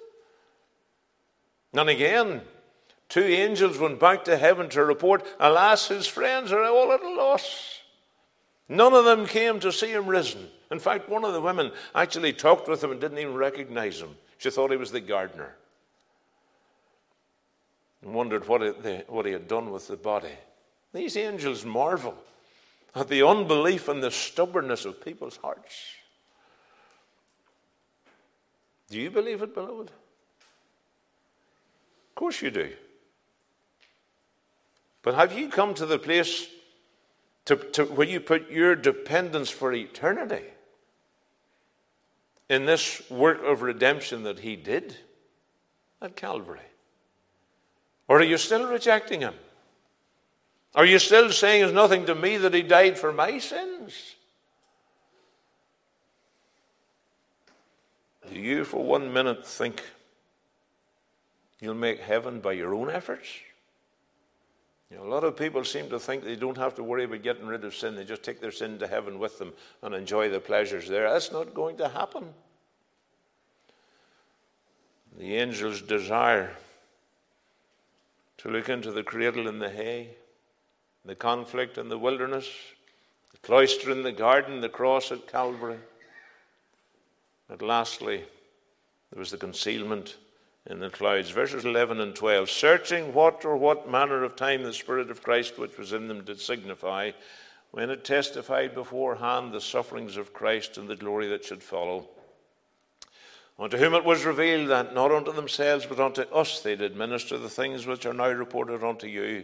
And 1.74 1.90
again, 1.90 2.42
two 3.10 3.24
angels 3.24 3.78
went 3.78 4.00
back 4.00 4.24
to 4.26 4.38
heaven 4.38 4.70
to 4.70 4.84
report, 4.86 5.26
Alas, 5.40 5.88
his 5.88 6.08
friends 6.08 6.52
are 6.52 6.64
all 6.64 6.92
at 6.94 7.02
a 7.02 7.10
loss. 7.10 7.82
None 8.70 8.94
of 8.94 9.04
them 9.04 9.26
came 9.26 9.60
to 9.60 9.72
see 9.72 9.92
him 9.92 10.08
risen. 10.08 10.48
In 10.72 10.80
fact, 10.80 11.10
one 11.10 11.26
of 11.26 11.34
the 11.34 11.42
women 11.42 11.72
actually 11.96 12.34
talked 12.34 12.68
with 12.68 12.84
him 12.84 12.92
and 12.92 13.02
didn't 13.02 13.18
even 13.18 13.34
recognize 13.34 14.00
him. 14.00 14.16
She 14.38 14.52
thought 14.52 14.72
he 14.72 14.78
was 14.78 14.92
the 14.92 15.02
gardener 15.02 15.56
and 18.04 18.14
wondered 18.14 18.48
what, 18.48 18.62
it, 18.62 19.10
what 19.10 19.26
he 19.26 19.32
had 19.32 19.48
done 19.48 19.72
with 19.72 19.88
the 19.88 19.98
body. 19.98 20.32
These 20.94 21.18
angels 21.18 21.66
marvel 21.66 22.16
at 22.96 23.08
the 23.08 23.28
unbelief 23.28 23.88
and 23.88 24.02
the 24.04 24.12
stubbornness 24.12 24.86
of 24.86 25.04
people's 25.04 25.38
hearts. 25.38 25.74
Do 28.90 29.00
you 29.00 29.12
believe 29.12 29.42
it, 29.42 29.54
beloved? 29.54 29.90
Of 32.10 32.16
course 32.16 32.42
you 32.42 32.52
do. 32.52 32.72
But 35.10 35.16
have 35.16 35.36
you 35.36 35.50
come 35.50 35.74
to 35.74 35.88
the 35.88 35.98
place 35.98 36.48
to, 37.46 37.56
to, 37.56 37.86
where 37.86 38.06
you 38.06 38.20
put 38.20 38.52
your 38.52 38.76
dependence 38.76 39.50
for 39.50 39.74
eternity 39.74 40.44
in 42.48 42.68
this 42.68 43.02
work 43.10 43.42
of 43.44 43.64
redemption 43.64 44.22
that 44.22 44.38
He 44.38 44.56
did 44.56 44.96
at 46.00 46.16
Calvary? 46.16 46.60
Or 48.08 48.20
are 48.20 48.24
you 48.24 48.38
still 48.38 48.70
rejecting 48.70 49.22
Him? 49.22 49.34
Are 50.76 50.86
you 50.86 51.00
still 51.00 51.32
saying 51.32 51.64
it's 51.64 51.74
nothing 51.74 52.06
to 52.06 52.14
me 52.14 52.38
that 52.38 52.54
He 52.54 52.62
died 52.62 53.00
for 53.00 53.12
my 53.12 53.40
sins? 53.40 54.14
Do 58.32 58.40
you, 58.40 58.64
for 58.64 58.84
one 58.84 59.12
minute, 59.12 59.44
think 59.44 59.82
you'll 61.60 61.74
make 61.74 62.00
heaven 62.00 62.42
by 62.42 62.52
your 62.52 62.76
own 62.76 62.92
efforts? 62.92 63.28
You 64.90 64.98
know, 64.98 65.04
a 65.04 65.12
lot 65.12 65.24
of 65.24 65.38
people 65.38 65.64
seem 65.64 65.90
to 65.90 66.00
think 66.00 66.24
they 66.24 66.36
don't 66.36 66.58
have 66.58 66.74
to 66.76 66.84
worry 66.84 67.04
about 67.04 67.22
getting 67.22 67.46
rid 67.46 67.64
of 67.64 67.76
sin. 67.76 67.96
They 67.96 68.06
just 68.06 68.24
take 68.24 68.42
their 68.42 68.52
sin 68.52 68.80
to 68.80 68.88
heaven 68.88 69.20
with 69.20 69.38
them 69.38 69.54
and 69.84 69.94
enjoy 69.94 70.30
the 70.30 70.40
pleasures 70.40 70.88
there. 70.88 71.10
That's 71.12 71.32
not 71.32 71.54
going 71.54 71.78
to 71.78 71.90
happen. 71.90 72.34
The 75.18 75.36
angels 75.36 75.82
desire 75.82 76.56
to 78.38 78.50
look 78.50 78.70
into 78.70 78.92
the 78.92 79.04
cradle 79.04 79.48
in 79.48 79.60
the 79.60 79.70
hay, 79.70 80.10
the 81.06 81.16
conflict 81.16 81.78
in 81.78 81.90
the 81.90 81.98
wilderness, 81.98 82.50
the 83.32 83.38
cloister 83.40 83.92
in 83.92 84.02
the 84.02 84.12
garden, 84.12 84.62
the 84.62 84.70
cross 84.70 85.12
at 85.12 85.28
Calvary. 85.28 85.78
But 87.48 87.62
lastly, 87.62 88.24
there 89.12 89.20
was 89.20 89.30
the 89.30 89.38
concealment 89.38 90.18
in 90.66 90.80
the 90.80 90.90
clouds. 90.90 91.30
Verses 91.30 91.66
11 91.66 92.00
and 92.00 92.16
12 92.16 92.50
searching 92.50 93.14
what 93.14 93.46
or 93.46 93.58
what 93.58 93.90
manner 93.90 94.24
of 94.24 94.36
time 94.36 94.64
the 94.64 94.74
Spirit 94.74 95.10
of 95.10 95.24
Christ 95.24 95.58
which 95.58 95.78
was 95.78 95.94
in 95.94 96.08
them 96.08 96.24
did 96.24 96.40
signify, 96.40 97.12
when 97.72 97.90
it 97.90 98.04
testified 98.04 98.74
beforehand 98.74 99.52
the 99.52 99.62
sufferings 99.62 100.18
of 100.18 100.34
Christ 100.34 100.78
and 100.78 100.88
the 100.88 100.96
glory 100.96 101.28
that 101.30 101.46
should 101.46 101.64
follow. 101.64 102.10
Unto 103.58 103.78
whom 103.78 103.94
it 103.94 104.06
was 104.06 104.24
revealed 104.26 104.70
that 104.70 104.94
not 104.94 105.12
unto 105.12 105.34
themselves 105.34 105.86
but 105.86 106.00
unto 106.00 106.22
us 106.34 106.62
they 106.62 106.76
did 106.76 106.96
minister 106.96 107.38
the 107.38 107.50
things 107.50 107.86
which 107.86 108.06
are 108.06 108.14
now 108.14 108.32
reported 108.32 108.84
unto 108.84 109.08
you 109.08 109.44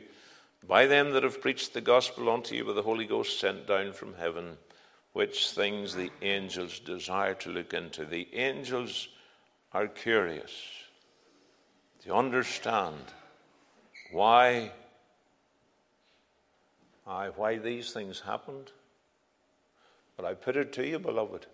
by 0.65 0.85
them 0.85 1.11
that 1.11 1.23
have 1.23 1.41
preached 1.41 1.73
the 1.73 1.81
gospel 1.81 2.29
unto 2.29 2.55
you 2.55 2.65
with 2.65 2.75
the 2.75 2.81
Holy 2.81 3.05
Ghost 3.05 3.39
sent 3.39 3.67
down 3.67 3.91
from 3.91 4.15
heaven 4.15 4.57
which 5.13 5.51
things 5.51 5.93
the 5.93 6.11
angels 6.21 6.79
desire 6.79 7.33
to 7.35 7.49
look 7.49 7.73
into. 7.73 8.05
The 8.05 8.27
angels 8.33 9.09
are 9.73 9.87
curious 9.87 10.51
to 12.05 12.13
understand 12.13 13.01
why, 14.11 14.71
why 17.03 17.57
these 17.57 17.91
things 17.91 18.21
happened. 18.21 18.71
But 20.15 20.25
I 20.25 20.35
put 20.35 20.55
it 20.55 20.71
to 20.73 20.87
you, 20.87 20.99
beloved, 20.99 21.47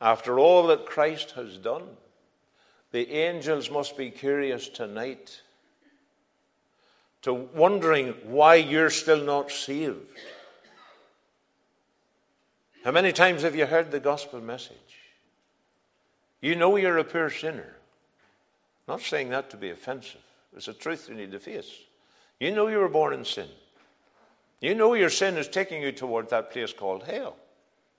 after 0.00 0.38
all 0.38 0.68
that 0.68 0.86
Christ 0.86 1.32
has 1.32 1.56
done, 1.58 1.84
the 2.92 3.10
angels 3.12 3.70
must 3.70 3.96
be 3.96 4.10
curious 4.10 4.68
tonight 4.68 5.40
to 7.22 7.32
wondering 7.32 8.14
why 8.24 8.56
you're 8.56 8.90
still 8.90 9.22
not 9.22 9.50
saved. 9.50 10.18
How 12.84 12.90
many 12.90 13.12
times 13.12 13.42
have 13.42 13.54
you 13.54 13.66
heard 13.66 13.90
the 13.90 14.00
gospel 14.00 14.40
message? 14.40 14.76
You 16.40 16.56
know 16.56 16.76
you're 16.76 16.98
a 16.98 17.04
poor 17.04 17.30
sinner. 17.30 17.76
Not 18.88 19.00
saying 19.00 19.30
that 19.30 19.50
to 19.50 19.56
be 19.56 19.70
offensive. 19.70 20.20
It's 20.56 20.68
a 20.68 20.72
truth 20.72 21.08
you 21.08 21.14
need 21.14 21.32
to 21.32 21.38
face. 21.38 21.70
You 22.40 22.50
know 22.50 22.66
you 22.66 22.78
were 22.78 22.88
born 22.88 23.14
in 23.14 23.24
sin. 23.24 23.48
You 24.60 24.74
know 24.74 24.94
your 24.94 25.10
sin 25.10 25.36
is 25.36 25.48
taking 25.48 25.82
you 25.82 25.92
toward 25.92 26.30
that 26.30 26.50
place 26.52 26.72
called 26.72 27.04
hell 27.04 27.36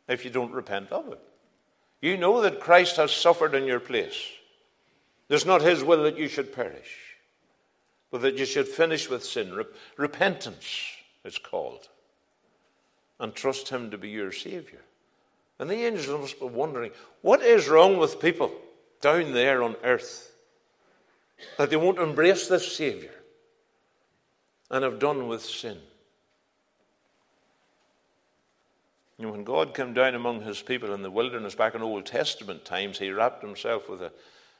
if 0.07 0.23
you 0.23 0.31
don't 0.31 0.51
repent 0.51 0.91
of 0.91 1.11
it. 1.11 1.19
You 2.01 2.17
know 2.17 2.41
that 2.41 2.59
Christ 2.59 2.97
has 2.97 3.11
suffered 3.11 3.55
in 3.55 3.65
your 3.65 3.79
place. 3.79 4.17
It's 5.29 5.45
not 5.45 5.61
his 5.61 5.83
will 5.83 6.03
that 6.03 6.17
you 6.17 6.27
should 6.27 6.53
perish, 6.53 6.97
but 8.11 8.21
that 8.21 8.37
you 8.37 8.45
should 8.45 8.67
finish 8.67 9.09
with 9.09 9.23
sin. 9.23 9.63
repentance, 9.97 10.77
it's 11.23 11.37
called 11.37 11.87
and 13.23 13.33
trust 13.33 13.69
Him 13.69 13.89
to 13.89 13.97
be 13.97 14.09
your 14.09 14.33
Savior. 14.33 14.81
And 15.57 15.69
the 15.69 15.85
angels 15.85 16.07
must 16.19 16.39
be 16.39 16.45
wondering 16.45 16.91
what 17.21 17.41
is 17.41 17.69
wrong 17.69 17.97
with 17.97 18.19
people 18.19 18.51
down 19.01 19.31
there 19.31 19.63
on 19.63 19.77
earth 19.83 20.32
that 21.57 21.69
they 21.69 21.75
won't 21.75 21.99
embrace 21.99 22.47
this 22.47 22.75
Savior 22.75 23.13
and 24.69 24.83
have 24.83 24.99
done 24.99 25.27
with 25.27 25.43
sin. 25.43 25.79
Know, 29.23 29.31
when 29.31 29.43
God 29.43 29.73
came 29.73 29.93
down 29.93 30.15
among 30.15 30.41
his 30.41 30.61
people 30.61 30.93
in 30.93 31.01
the 31.01 31.11
wilderness 31.11 31.55
back 31.55 31.75
in 31.75 31.81
Old 31.81 32.05
Testament 32.05 32.65
times, 32.65 32.99
he 32.99 33.09
wrapped 33.09 33.41
himself 33.41 33.87
with 33.87 34.01
a 34.01 34.11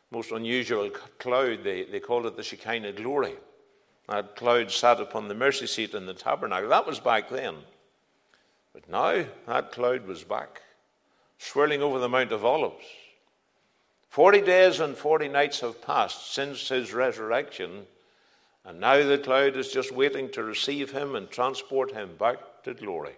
most 0.10 0.32
unusual 0.32 0.90
cloud. 1.20 1.64
They, 1.64 1.84
they 1.84 2.00
called 2.00 2.26
it 2.26 2.38
the 2.38 2.44
Shekinah 2.44 2.94
glory. 2.94 3.36
That 4.08 4.36
cloud 4.36 4.72
sat 4.72 5.02
upon 5.02 5.28
the 5.28 5.36
mercy 5.36 5.68
seat 5.68 5.94
in 5.94 6.06
the 6.06 6.14
tabernacle. 6.14 6.70
That 6.70 6.88
was 6.88 7.00
back 7.00 7.30
then. 7.30 7.56
But 8.74 8.88
now 8.90 9.26
that 9.48 9.72
cloud 9.72 10.06
was 10.06 10.24
back, 10.24 10.62
swirling 11.38 11.82
over 11.82 12.00
the 12.00 12.10
Mount 12.10 12.32
of 12.32 12.46
Olives. 12.46 12.86
Forty 14.14 14.42
days 14.42 14.80
and 14.80 14.96
forty 14.96 15.28
nights 15.28 15.62
have 15.62 15.82
passed 15.82 16.36
since 16.36 16.70
his 16.70 16.94
resurrection, 16.94 17.88
and 18.64 18.80
now 18.80 19.04
the 19.04 19.18
cloud 19.18 19.58
is 19.58 19.72
just 19.72 19.92
waiting 19.92 20.30
to 20.34 20.44
receive 20.44 20.92
him 20.92 21.16
and 21.16 21.32
transport 21.32 21.94
him 21.94 22.12
back 22.20 22.38
to 22.66 22.76
glory. 22.76 23.16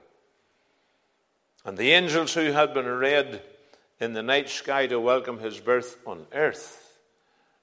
And 1.66 1.78
the 1.78 1.92
angels 1.92 2.34
who 2.34 2.54
had 2.54 2.74
been 2.74 2.86
arrayed 2.86 3.42
in 4.00 4.14
the 4.14 4.24
night 4.24 4.48
sky 4.48 4.88
to 4.88 4.98
welcome 4.98 5.40
his 5.40 5.60
birth 5.60 5.98
on 6.08 6.28
earth 6.32 6.98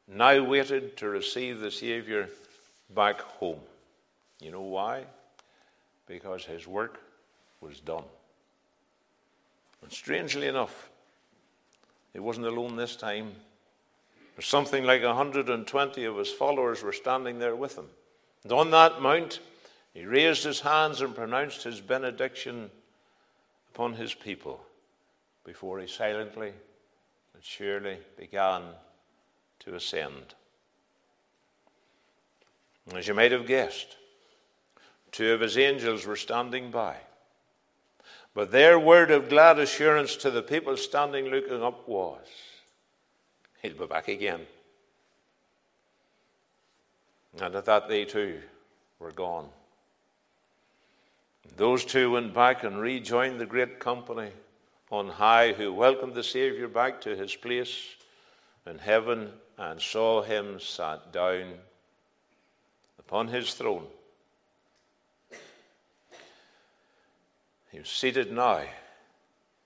now 0.07 0.45
waited 0.45 0.99
to 0.99 1.09
receive 1.09 1.61
the 1.61 1.71
Saviour 1.71 2.29
back 2.95 3.23
home. 3.23 3.61
You 4.43 4.51
know 4.51 4.61
why? 4.61 5.05
Because 6.07 6.45
his 6.45 6.67
work 6.67 7.01
was 7.63 7.81
done. 7.81 8.05
And 9.81 9.91
strangely 9.91 10.49
enough, 10.49 10.91
he 12.13 12.21
wasn't 12.21 12.47
alone 12.47 12.77
this 12.77 12.97
time. 12.97 13.33
There's 14.37 14.47
something 14.47 14.85
like 14.85 15.03
120 15.03 16.05
of 16.05 16.17
his 16.17 16.31
followers 16.31 16.83
were 16.83 16.93
standing 16.93 17.39
there 17.39 17.57
with 17.57 17.77
him. 17.77 17.89
And 18.43 18.53
on 18.53 18.71
that 18.71 19.01
mount, 19.01 19.41
he 19.95 20.05
raised 20.05 20.45
his 20.45 20.61
hands 20.61 21.01
and 21.01 21.15
pronounced 21.15 21.63
his 21.65 21.81
benediction 21.81 22.71
upon 23.75 23.95
his 23.95 24.15
people 24.15 24.61
before 25.45 25.81
he 25.81 25.87
silently 25.87 26.53
and 27.35 27.43
surely 27.43 27.99
began 28.19 28.63
to 29.61 29.75
ascend. 29.75 30.35
As 32.95 33.07
you 33.07 33.15
might 33.15 33.33
have 33.33 33.47
guessed, 33.47 33.97
two 35.13 35.33
of 35.33 35.41
his 35.41 35.57
angels 35.57 36.07
were 36.07 36.17
standing 36.17 36.71
by. 36.71 36.97
But 38.35 38.51
their 38.51 38.79
word 38.79 39.11
of 39.11 39.29
glad 39.29 39.59
assurance 39.59 40.17
to 40.17 40.31
the 40.31 40.43
people 40.43 40.77
standing 40.77 41.27
looking 41.27 41.63
up 41.63 41.87
was, 41.87 42.27
He'll 43.61 43.75
be 43.75 43.87
back 43.87 44.09
again. 44.09 44.41
And 47.41 47.55
at 47.55 47.65
that, 47.67 47.89
they 47.89 48.05
too 48.05 48.41
were 48.99 49.13
gone. 49.13 49.49
Those 51.57 51.85
two 51.85 52.13
went 52.13 52.35
back 52.35 52.65
and 52.65 52.81
rejoined 52.81 53.41
the 53.41 53.47
great 53.47 53.79
company 53.79 54.31
on 54.91 55.09
high 55.09 55.53
who 55.53 55.73
welcomed 55.73 56.15
the 56.15 56.23
Savior 56.23 56.69
back 56.69 57.01
to 57.03 57.17
his 57.17 57.35
place 57.35 57.97
in 58.67 58.79
heaven 58.79 59.31
and 59.59 59.81
saw 59.81 60.23
him 60.23 60.59
sat 60.61 61.13
down 61.13 61.55
upon 62.99 63.29
his 63.29 63.55
throne. 63.55 63.87
He 67.73 67.79
was 67.79 67.89
seated 67.89 68.31
now 68.31 68.63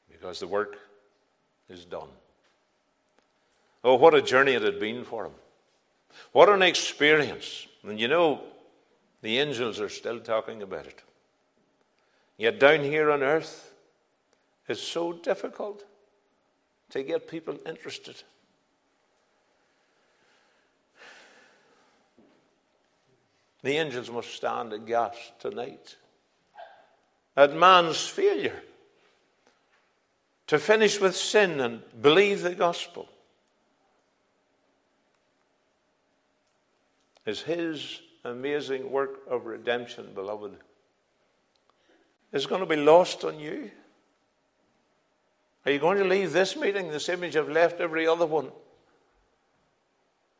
because 0.09 0.39
the 0.39 0.47
work 0.47 0.79
is 1.69 1.85
done. 1.85 2.09
Oh, 3.83 3.97
what 3.97 4.15
a 4.15 4.23
journey 4.23 4.53
it 4.53 4.63
had 4.63 4.79
been 4.79 5.05
for 5.05 5.27
him. 5.27 5.33
What 6.31 6.49
an 6.49 6.63
experience. 6.63 7.67
And 7.83 8.01
you 8.01 8.07
know, 8.07 8.43
the 9.23 9.39
angels 9.39 9.81
are 9.81 9.89
still 9.89 10.21
talking 10.21 10.63
about 10.63 10.87
it. 10.87 11.03
Yet 12.39 12.61
down 12.61 12.85
here 12.85 13.11
on 13.11 13.25
earth, 13.25 13.73
it's 14.69 14.81
so 14.81 15.13
difficult 15.13 15.85
to 16.91 17.03
get 17.03 17.29
people 17.29 17.59
interested. 17.67 18.23
The 23.63 23.79
angels 23.79 24.11
must 24.11 24.33
stand 24.33 24.73
aghast 24.73 25.41
tonight 25.41 25.97
at 27.37 27.55
man's 27.55 28.07
failure 28.07 28.63
to 30.47 30.59
finish 30.59 31.01
with 31.01 31.17
sin 31.17 31.61
and 31.61 31.83
believe 32.01 32.43
the 32.43 32.55
gospel. 32.55 33.09
Is 37.27 37.43
his 37.43 38.01
amazing 38.25 38.91
work 38.91 39.21
of 39.29 39.47
redemption, 39.47 40.13
beloved, 40.15 40.53
is 42.33 42.47
going 42.47 42.61
to 42.61 42.67
be 42.67 42.77
lost 42.77 43.25
on 43.25 43.41
you? 43.41 43.71
Are 45.65 45.73
you 45.73 45.81
going 45.81 45.99
to 45.99 46.05
leave 46.05 46.33
this 46.33 46.57
meeting 46.57 46.89
the 46.89 47.01
same 47.01 47.25
as 47.25 47.35
you've 47.35 47.49
left 47.49 47.81
every 47.81 48.07
other 48.07 48.27
one? 48.27 48.53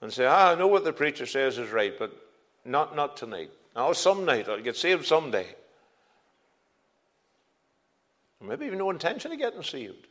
And 0.01 0.13
say, 0.13 0.27
ah, 0.27 0.53
I 0.53 0.55
know 0.55 0.69
what 0.69 0.85
the 0.85 0.93
preacher 0.93 1.27
says 1.27 1.59
is 1.59 1.71
right, 1.71 1.99
but 1.99 2.17
not, 2.65 2.95
not 2.95 3.17
tonight. 3.17 3.51
Now, 3.75 3.93
some 3.93 4.25
night, 4.25 4.49
I'll 4.49 4.63
get 4.63 4.77
saved 4.77 5.05
someday. 5.05 5.47
Maybe 8.47 8.67
even 8.67 8.79
no 8.79 8.91
intention 8.91 9.33
of 9.33 9.39
getting 9.39 9.63
saved. 9.63 10.07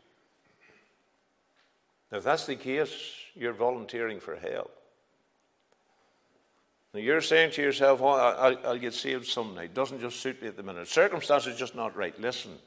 Now, 2.12 2.20
If 2.20 2.24
that's 2.24 2.46
the 2.46 2.56
case, 2.56 2.92
you're 3.34 3.54
volunteering 3.54 4.20
for 4.20 4.36
hell. 4.36 4.70
Now 6.94 7.00
you're 7.02 7.22
saying 7.22 7.52
to 7.52 7.62
yourself, 7.62 8.02
oh, 8.02 8.08
I'll, 8.08 8.58
I'll 8.66 8.78
get 8.78 8.94
saved 8.94 9.26
some 9.26 9.54
night. 9.56 9.74
Doesn't 9.74 10.00
just 10.00 10.20
suit 10.22 10.42
me 10.42 10.48
at 10.48 10.56
the 10.56 10.64
minute. 10.64 10.88
Circumstances 10.88 11.58
just 11.58 11.76
not 11.76 11.96
right. 11.96 12.18
Listen. 12.20 12.58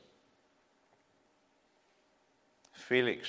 Felix 2.72 3.28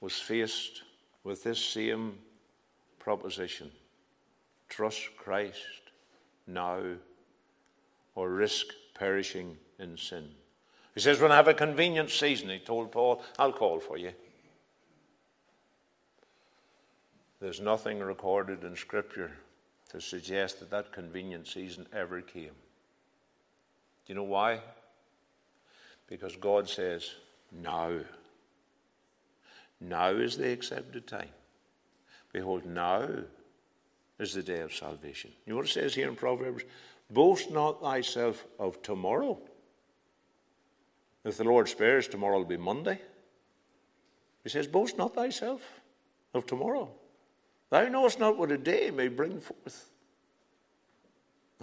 was 0.00 0.14
faced 0.14 0.82
with 1.24 1.44
this 1.44 1.58
same 1.58 2.18
proposition 2.98 3.70
trust 4.70 5.10
Christ 5.16 5.58
now 6.46 6.80
or 8.14 8.30
risk 8.30 8.66
perishing 8.94 9.58
in 9.80 9.96
sin. 9.96 10.28
He 10.94 11.00
says, 11.00 11.20
When 11.20 11.32
I 11.32 11.36
have 11.36 11.48
a 11.48 11.54
convenient 11.54 12.10
season, 12.10 12.50
he 12.50 12.58
told 12.58 12.92
Paul, 12.92 13.22
I'll 13.38 13.52
call 13.52 13.80
for 13.80 13.96
you. 13.96 14.12
There's 17.40 17.60
nothing 17.60 18.00
recorded 18.00 18.64
in 18.64 18.76
Scripture 18.76 19.32
to 19.90 20.00
suggest 20.00 20.60
that 20.60 20.70
that 20.70 20.92
convenient 20.92 21.46
season 21.46 21.86
ever 21.92 22.20
came. 22.20 22.52
Do 24.04 24.08
you 24.08 24.14
know 24.14 24.24
why? 24.24 24.60
Because 26.06 26.36
God 26.36 26.68
says, 26.68 27.10
now. 27.50 27.92
Now 29.80 30.10
is 30.10 30.36
the 30.36 30.52
accepted 30.52 31.06
time. 31.06 31.30
Behold, 32.32 32.66
now 32.66 33.08
is 34.18 34.34
the 34.34 34.42
day 34.42 34.60
of 34.60 34.74
salvation. 34.74 35.30
You 35.46 35.52
know 35.52 35.56
what 35.56 35.66
it 35.66 35.72
says 35.72 35.94
here 35.94 36.08
in 36.08 36.16
Proverbs? 36.16 36.64
Boast 37.10 37.50
not 37.50 37.80
thyself 37.80 38.44
of 38.58 38.82
tomorrow. 38.82 39.40
If 41.24 41.36
the 41.36 41.44
Lord 41.44 41.68
spares, 41.68 42.08
tomorrow 42.08 42.38
will 42.38 42.44
be 42.44 42.56
Monday. 42.56 42.98
He 44.42 44.48
says, 44.48 44.66
Boast 44.66 44.96
not 44.96 45.14
thyself 45.14 45.60
of 46.32 46.46
tomorrow. 46.46 46.90
Thou 47.68 47.88
knowest 47.88 48.18
not 48.18 48.38
what 48.38 48.50
a 48.50 48.58
day 48.58 48.90
may 48.90 49.08
bring 49.08 49.40
forth. 49.40 49.90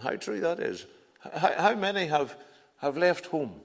How 0.02 0.16
true 0.16 0.40
that 0.42 0.60
is. 0.60 0.86
How, 1.20 1.54
how 1.58 1.76
many 1.76 2.06
have, 2.06 2.38
have 2.78 2.98
left 2.98 3.26
home? 3.28 3.62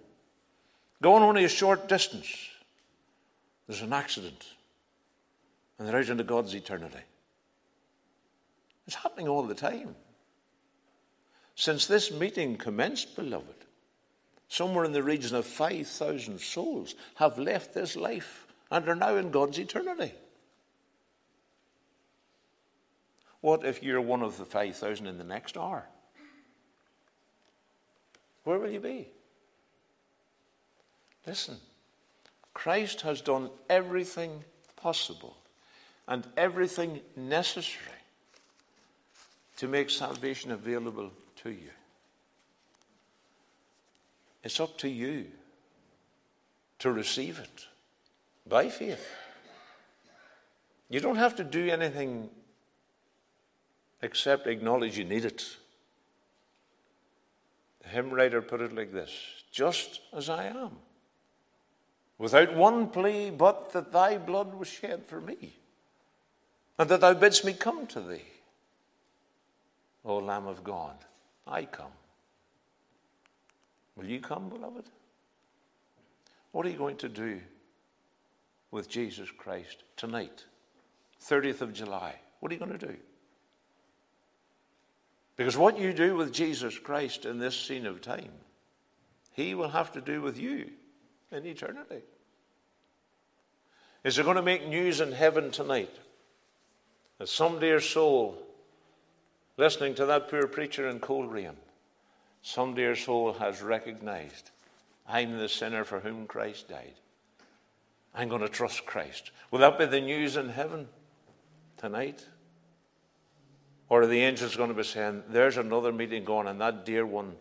gone 1.02 1.22
only 1.22 1.44
a 1.44 1.48
short 1.48 1.88
distance. 1.88 2.48
There's 3.66 3.82
an 3.82 3.92
accident. 3.92 4.46
And 5.78 5.86
they're 5.86 5.98
out 5.98 6.08
into 6.08 6.24
God's 6.24 6.54
eternity. 6.54 7.02
It's 8.86 8.96
happening 8.96 9.28
all 9.28 9.42
the 9.42 9.54
time. 9.54 9.96
Since 11.54 11.86
this 11.86 12.10
meeting 12.10 12.56
commenced, 12.56 13.14
beloved, 13.16 13.61
somewhere 14.52 14.84
in 14.84 14.92
the 14.92 15.02
region 15.02 15.34
of 15.34 15.46
5,000 15.46 16.38
souls 16.38 16.94
have 17.14 17.38
left 17.38 17.72
this 17.72 17.96
life 17.96 18.46
and 18.70 18.86
are 18.86 18.94
now 18.94 19.16
in 19.16 19.30
God's 19.30 19.58
eternity. 19.58 20.12
What 23.40 23.64
if 23.64 23.82
you're 23.82 24.02
one 24.02 24.22
of 24.22 24.36
the 24.36 24.44
5,000 24.44 25.06
in 25.06 25.16
the 25.16 25.24
next 25.24 25.56
hour? 25.56 25.86
Where 28.44 28.58
will 28.58 28.68
you 28.68 28.80
be? 28.80 29.08
Listen, 31.26 31.56
Christ 32.52 33.00
has 33.00 33.22
done 33.22 33.48
everything 33.70 34.44
possible 34.76 35.34
and 36.06 36.26
everything 36.36 37.00
necessary 37.16 37.96
to 39.56 39.66
make 39.66 39.88
salvation 39.88 40.50
available 40.50 41.10
to 41.36 41.50
you. 41.50 41.70
It's 44.42 44.58
up 44.58 44.76
to 44.78 44.88
you 44.88 45.26
to 46.80 46.90
receive 46.90 47.38
it 47.38 47.66
by 48.46 48.68
faith. 48.68 49.08
You 50.88 51.00
don't 51.00 51.16
have 51.16 51.36
to 51.36 51.44
do 51.44 51.68
anything 51.70 52.28
except 54.02 54.46
acknowledge 54.46 54.98
you 54.98 55.04
need 55.04 55.24
it. 55.24 55.56
The 57.82 57.88
hymn 57.88 58.10
writer 58.10 58.42
put 58.42 58.60
it 58.60 58.74
like 58.74 58.92
this 58.92 59.10
just 59.52 60.00
as 60.12 60.28
I 60.28 60.46
am, 60.46 60.70
without 62.18 62.54
one 62.54 62.88
plea 62.88 63.30
but 63.30 63.72
that 63.72 63.92
thy 63.92 64.18
blood 64.18 64.54
was 64.54 64.68
shed 64.68 65.04
for 65.06 65.20
me, 65.20 65.54
and 66.78 66.88
that 66.88 67.00
thou 67.00 67.14
bidst 67.14 67.44
me 67.44 67.52
come 67.52 67.86
to 67.88 68.00
thee. 68.00 68.24
O 70.04 70.16
Lamb 70.16 70.46
of 70.46 70.64
God, 70.64 70.96
I 71.46 71.64
come. 71.64 71.92
Will 73.96 74.06
you 74.06 74.20
come, 74.20 74.48
beloved? 74.48 74.84
What 76.52 76.66
are 76.66 76.70
you 76.70 76.78
going 76.78 76.96
to 76.98 77.08
do 77.08 77.40
with 78.70 78.88
Jesus 78.88 79.30
Christ 79.30 79.82
tonight, 79.96 80.44
30th 81.22 81.60
of 81.60 81.72
July? 81.72 82.14
What 82.40 82.50
are 82.50 82.54
you 82.54 82.60
going 82.60 82.78
to 82.78 82.86
do? 82.86 82.96
Because 85.36 85.56
what 85.56 85.78
you 85.78 85.92
do 85.92 86.14
with 86.14 86.32
Jesus 86.32 86.78
Christ 86.78 87.24
in 87.24 87.38
this 87.38 87.56
scene 87.56 87.86
of 87.86 88.00
time, 88.00 88.32
he 89.32 89.54
will 89.54 89.70
have 89.70 89.92
to 89.92 90.00
do 90.00 90.20
with 90.20 90.38
you 90.38 90.70
in 91.30 91.46
eternity. 91.46 92.02
Is 94.04 94.18
it 94.18 94.24
going 94.24 94.36
to 94.36 94.42
make 94.42 94.66
news 94.66 95.00
in 95.00 95.12
heaven 95.12 95.50
tonight 95.50 95.94
that 97.18 97.28
some 97.28 97.60
dear 97.60 97.80
soul 97.80 98.36
listening 99.56 99.94
to 99.94 100.06
that 100.06 100.28
poor 100.28 100.46
preacher 100.46 100.88
in 100.88 100.98
Coleraine, 100.98 101.56
some 102.42 102.74
dear 102.74 102.96
soul 102.96 103.32
has 103.34 103.62
recognized 103.62 104.50
I'm 105.06 105.38
the 105.38 105.48
sinner 105.48 105.84
for 105.84 106.00
whom 106.00 106.26
Christ 106.26 106.68
died. 106.68 106.94
I'm 108.14 108.28
going 108.28 108.42
to 108.42 108.48
trust 108.48 108.86
Christ. 108.86 109.30
Will 109.50 109.60
that 109.60 109.78
be 109.78 109.86
the 109.86 110.00
news 110.00 110.36
in 110.36 110.48
heaven 110.48 110.88
tonight? 111.78 112.26
Or 113.88 114.02
are 114.02 114.06
the 114.06 114.22
angels 114.22 114.56
going 114.56 114.68
to 114.68 114.74
be 114.74 114.84
saying, 114.84 115.22
There's 115.28 115.56
another 115.56 115.92
meeting 115.92 116.24
going, 116.24 116.46
and 116.46 116.60
that 116.60 116.86
dear 116.86 117.04
one 117.04 117.34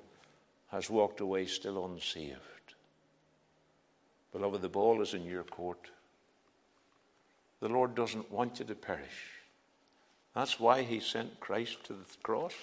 has 0.71 0.89
walked 0.89 1.19
away 1.19 1.45
still 1.45 1.85
unsaved? 1.85 2.39
Beloved, 4.31 4.61
the 4.61 4.69
ball 4.69 5.01
is 5.01 5.13
in 5.13 5.25
your 5.25 5.43
court. 5.43 5.89
The 7.59 7.69
Lord 7.69 7.95
doesn't 7.95 8.31
want 8.31 8.59
you 8.59 8.65
to 8.65 8.75
perish. 8.75 9.39
That's 10.33 10.59
why 10.59 10.83
He 10.83 10.99
sent 10.99 11.39
Christ 11.39 11.83
to 11.85 11.93
the 11.93 12.05
cross. 12.23 12.53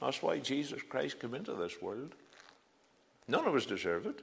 That's 0.00 0.22
why 0.22 0.38
Jesus 0.38 0.80
Christ 0.88 1.20
came 1.20 1.34
into 1.34 1.52
this 1.52 1.80
world. 1.82 2.14
None 3.28 3.46
of 3.46 3.54
us 3.54 3.66
deserve 3.66 4.06
it, 4.06 4.20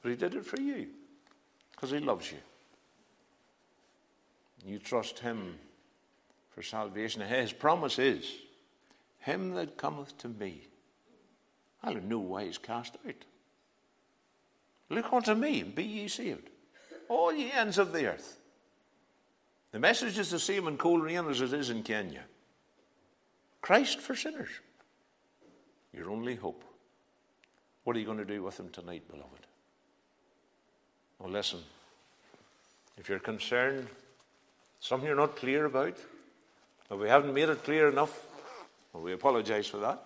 but 0.00 0.10
He 0.10 0.16
did 0.16 0.34
it 0.34 0.46
for 0.46 0.60
you 0.60 0.88
because 1.72 1.90
He 1.90 1.98
loves 1.98 2.30
you. 2.30 2.38
You 4.64 4.78
trust 4.78 5.18
Him 5.18 5.58
for 6.50 6.62
salvation. 6.62 7.20
His 7.22 7.52
promise 7.52 7.98
is, 7.98 8.30
Him 9.20 9.54
that 9.54 9.76
cometh 9.76 10.16
to 10.18 10.28
me, 10.28 10.62
I'll 11.82 11.96
in 11.96 12.08
no 12.08 12.18
wise 12.18 12.58
cast 12.58 12.96
out. 13.06 13.14
Look 14.88 15.12
unto 15.12 15.34
me 15.34 15.60
and 15.60 15.74
be 15.74 15.84
ye 15.84 16.08
saved, 16.08 16.48
all 17.08 17.32
ye 17.32 17.50
ends 17.50 17.78
of 17.78 17.92
the 17.92 18.06
earth. 18.06 18.38
The 19.72 19.80
message 19.80 20.18
is 20.18 20.30
the 20.30 20.38
same 20.38 20.68
in 20.68 20.78
Coleraine 20.78 21.28
as 21.28 21.40
it 21.40 21.52
is 21.52 21.70
in 21.70 21.82
Kenya. 21.82 22.22
Christ 23.60 24.00
for 24.00 24.14
sinners. 24.14 24.48
Your 25.96 26.10
only 26.10 26.36
hope. 26.36 26.62
What 27.84 27.96
are 27.96 27.98
you 27.98 28.04
going 28.04 28.18
to 28.18 28.24
do 28.24 28.42
with 28.42 28.60
him 28.60 28.68
tonight, 28.68 29.08
beloved? 29.08 29.46
Well, 31.18 31.30
listen. 31.30 31.60
If 32.98 33.08
you're 33.08 33.18
concerned, 33.18 33.88
something 34.80 35.06
you're 35.06 35.16
not 35.16 35.36
clear 35.36 35.64
about, 35.64 35.96
if 36.90 36.98
we 36.98 37.08
haven't 37.08 37.32
made 37.32 37.48
it 37.48 37.64
clear 37.64 37.88
enough, 37.88 38.26
well, 38.92 39.02
we 39.02 39.12
apologize 39.12 39.66
for 39.66 39.78
that. 39.78 40.02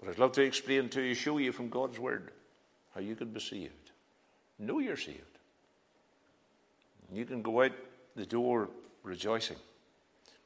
But 0.00 0.10
I'd 0.10 0.18
love 0.18 0.32
to 0.32 0.42
explain 0.42 0.88
to 0.90 1.02
you, 1.02 1.14
show 1.14 1.38
you 1.38 1.52
from 1.52 1.68
God's 1.68 1.98
Word 1.98 2.30
how 2.94 3.00
you 3.00 3.14
can 3.14 3.30
be 3.30 3.40
saved. 3.40 3.92
Know 4.58 4.78
you're 4.78 4.96
saved. 4.96 5.18
You 7.12 7.24
can 7.24 7.42
go 7.42 7.62
out 7.62 7.72
the 8.16 8.26
door 8.26 8.68
rejoicing. 9.02 9.56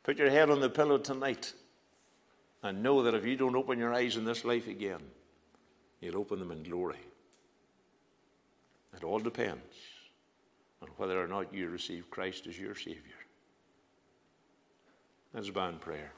Put 0.02 0.18
your 0.18 0.30
head 0.30 0.50
on 0.50 0.60
the 0.60 0.70
pillow 0.70 0.98
tonight 0.98 1.52
and 2.64 2.82
know 2.82 3.02
that 3.02 3.14
if 3.14 3.26
you 3.26 3.36
don't 3.36 3.54
open 3.54 3.78
your 3.78 3.92
eyes 3.92 4.16
in 4.16 4.24
this 4.24 4.44
life 4.44 4.66
again, 4.66 5.02
you'll 6.00 6.16
open 6.16 6.38
them 6.38 6.50
in 6.50 6.62
glory. 6.62 6.98
It 8.96 9.04
all 9.04 9.18
depends 9.18 9.60
on 10.80 10.88
whether 10.96 11.22
or 11.22 11.28
not 11.28 11.52
you 11.52 11.68
receive 11.68 12.10
Christ 12.10 12.46
as 12.46 12.58
your 12.58 12.74
Savior. 12.74 13.20
Let's 15.34 15.50
bow 15.50 15.68
in 15.68 15.78
prayer. 15.78 16.12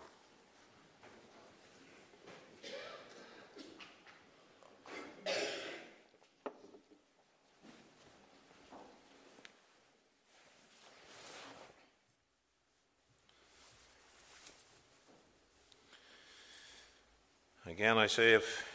Again, 17.87 17.99
I 17.99 18.09
say, 18.09 18.35
if 18.35 18.67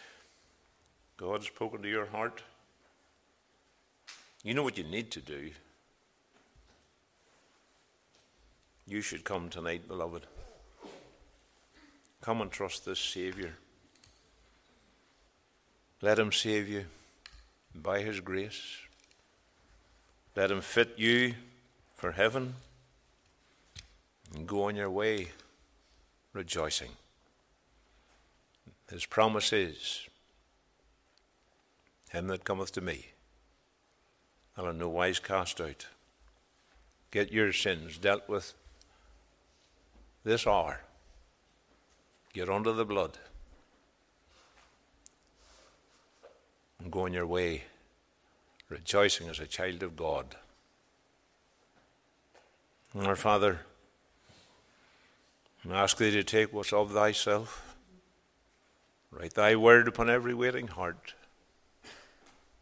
God's 1.17 1.47
spoken 1.47 1.81
to 1.81 1.89
your 1.89 2.05
heart, 2.05 2.43
you 4.41 4.53
know 4.53 4.63
what 4.63 4.77
you 4.77 4.85
need 4.85 5.11
to 5.11 5.19
do. 5.19 5.51
You 8.87 9.01
should 9.01 9.25
come 9.25 9.49
tonight, 9.49 9.85
beloved. 9.85 10.27
Come 12.21 12.39
and 12.39 12.49
trust 12.49 12.85
this 12.85 13.01
Savior. 13.01 13.55
Let 16.01 16.17
Him 16.17 16.31
save 16.31 16.69
you 16.69 16.85
by 17.75 17.99
His 18.03 18.21
grace. 18.21 18.77
Let 20.37 20.51
Him 20.51 20.61
fit 20.61 20.93
you 20.95 21.33
for 21.95 22.13
heaven 22.13 22.55
and 24.33 24.47
go 24.47 24.63
on 24.69 24.77
your 24.77 24.89
way 24.89 25.31
rejoicing. 26.31 26.91
His 28.91 29.05
promise 29.05 29.53
is, 29.53 30.09
Him 32.09 32.27
that 32.27 32.43
cometh 32.43 32.73
to 32.73 32.81
me, 32.81 33.07
I'll 34.57 34.67
in 34.67 34.79
no 34.79 34.89
wise 34.89 35.17
cast 35.17 35.61
out. 35.61 35.87
Get 37.09 37.31
your 37.31 37.53
sins 37.53 37.97
dealt 37.97 38.27
with 38.27 38.53
this 40.25 40.45
hour. 40.45 40.81
Get 42.33 42.49
under 42.49 42.73
the 42.73 42.85
blood 42.85 43.17
and 46.79 46.91
go 46.91 47.05
on 47.05 47.13
your 47.13 47.27
way 47.27 47.63
rejoicing 48.67 49.29
as 49.29 49.39
a 49.39 49.47
child 49.47 49.83
of 49.83 49.95
God. 49.95 50.35
Our 52.93 53.15
Father, 53.15 53.61
I 55.69 55.73
ask 55.75 55.95
thee 55.95 56.11
to 56.11 56.23
take 56.23 56.51
what's 56.51 56.73
of 56.73 56.91
thyself 56.91 57.70
Write 59.11 59.33
thy 59.33 59.55
word 59.55 59.87
upon 59.87 60.09
every 60.09 60.33
waiting 60.33 60.67
heart. 60.67 61.13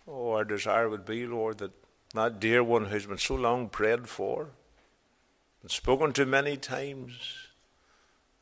Oh, 0.08 0.32
our 0.32 0.43
desire 0.43 0.89
would 0.89 1.06
be, 1.06 1.28
Lord, 1.28 1.60
that 1.60 1.72
that 2.14 2.39
dear 2.39 2.64
one 2.64 2.86
who's 2.86 3.06
been 3.06 3.20
so 3.20 3.36
long 3.36 3.70
prayed 3.70 4.08
for 4.08 4.50
and 5.62 5.70
spoken 5.70 6.12
to 6.14 6.26
many 6.26 6.58
times, 6.58 7.14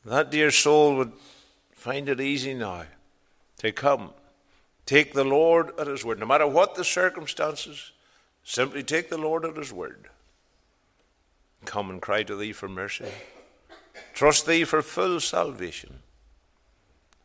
that 0.05 0.31
dear 0.31 0.51
soul 0.51 0.95
would 0.95 1.11
find 1.73 2.07
it 2.07 2.21
easy 2.21 2.53
now 2.53 2.85
to 3.57 3.71
come. 3.71 4.11
Take 4.85 5.13
the 5.13 5.25
Lord 5.25 5.77
at 5.77 5.87
His 5.87 6.05
word. 6.05 6.19
No 6.19 6.25
matter 6.25 6.47
what 6.47 6.75
the 6.75 6.85
circumstances, 6.85 7.91
simply 8.43 8.83
take 8.83 9.09
the 9.09 9.17
Lord 9.17 9.43
at 9.43 9.57
His 9.57 9.73
word. 9.73 10.07
Come 11.65 11.89
and 11.89 12.01
cry 12.01 12.23
to 12.23 12.35
Thee 12.37 12.53
for 12.53 12.69
mercy. 12.69 13.11
Trust 14.13 14.45
Thee 14.45 14.63
for 14.63 14.81
full 14.81 15.19
salvation. 15.19 15.99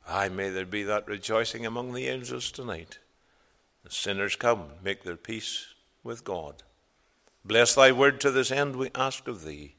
Ay, 0.09 0.29
may 0.29 0.51
there 0.51 0.67
be 0.67 0.83
that 0.83 1.07
rejoicing 1.07 1.65
among 1.65 1.93
the 1.93 2.09
angels 2.09 2.51
tonight. 2.51 2.99
The 3.85 3.91
sinners 3.91 4.37
come, 4.37 4.65
make 4.83 5.05
their 5.05 5.17
peace 5.17 5.75
with 6.03 6.25
God. 6.25 6.63
Bless 7.45 7.75
thy 7.75 7.93
word 7.93 8.21
to 8.21 8.31
this 8.31 8.51
end, 8.51 8.77
we 8.77 8.91
ask 8.95 9.27
of 9.27 9.45
thee. 9.45 9.75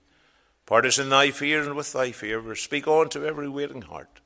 Part 0.65 0.85
us 0.85 0.99
in 0.99 1.09
thy 1.09 1.31
fear 1.31 1.61
and 1.61 1.75
with 1.75 1.93
thy 1.93 2.11
favor. 2.11 2.55
Speak 2.55 2.87
on 2.87 3.09
to 3.09 3.25
every 3.25 3.49
waiting 3.49 3.83
heart. 3.83 4.21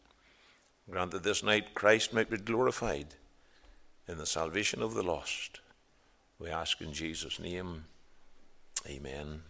Grant 0.90 1.12
that 1.12 1.24
this 1.24 1.44
night 1.44 1.74
Christ 1.74 2.14
might 2.14 2.30
be 2.30 2.38
glorified 2.38 3.16
in 4.08 4.18
the 4.18 4.26
salvation 4.26 4.82
of 4.82 4.94
the 4.94 5.04
lost. 5.04 5.60
We 6.40 6.50
ask 6.50 6.80
in 6.82 6.94
Jesus' 6.94 7.40
name. 7.40 7.86
Amen. 8.88 9.42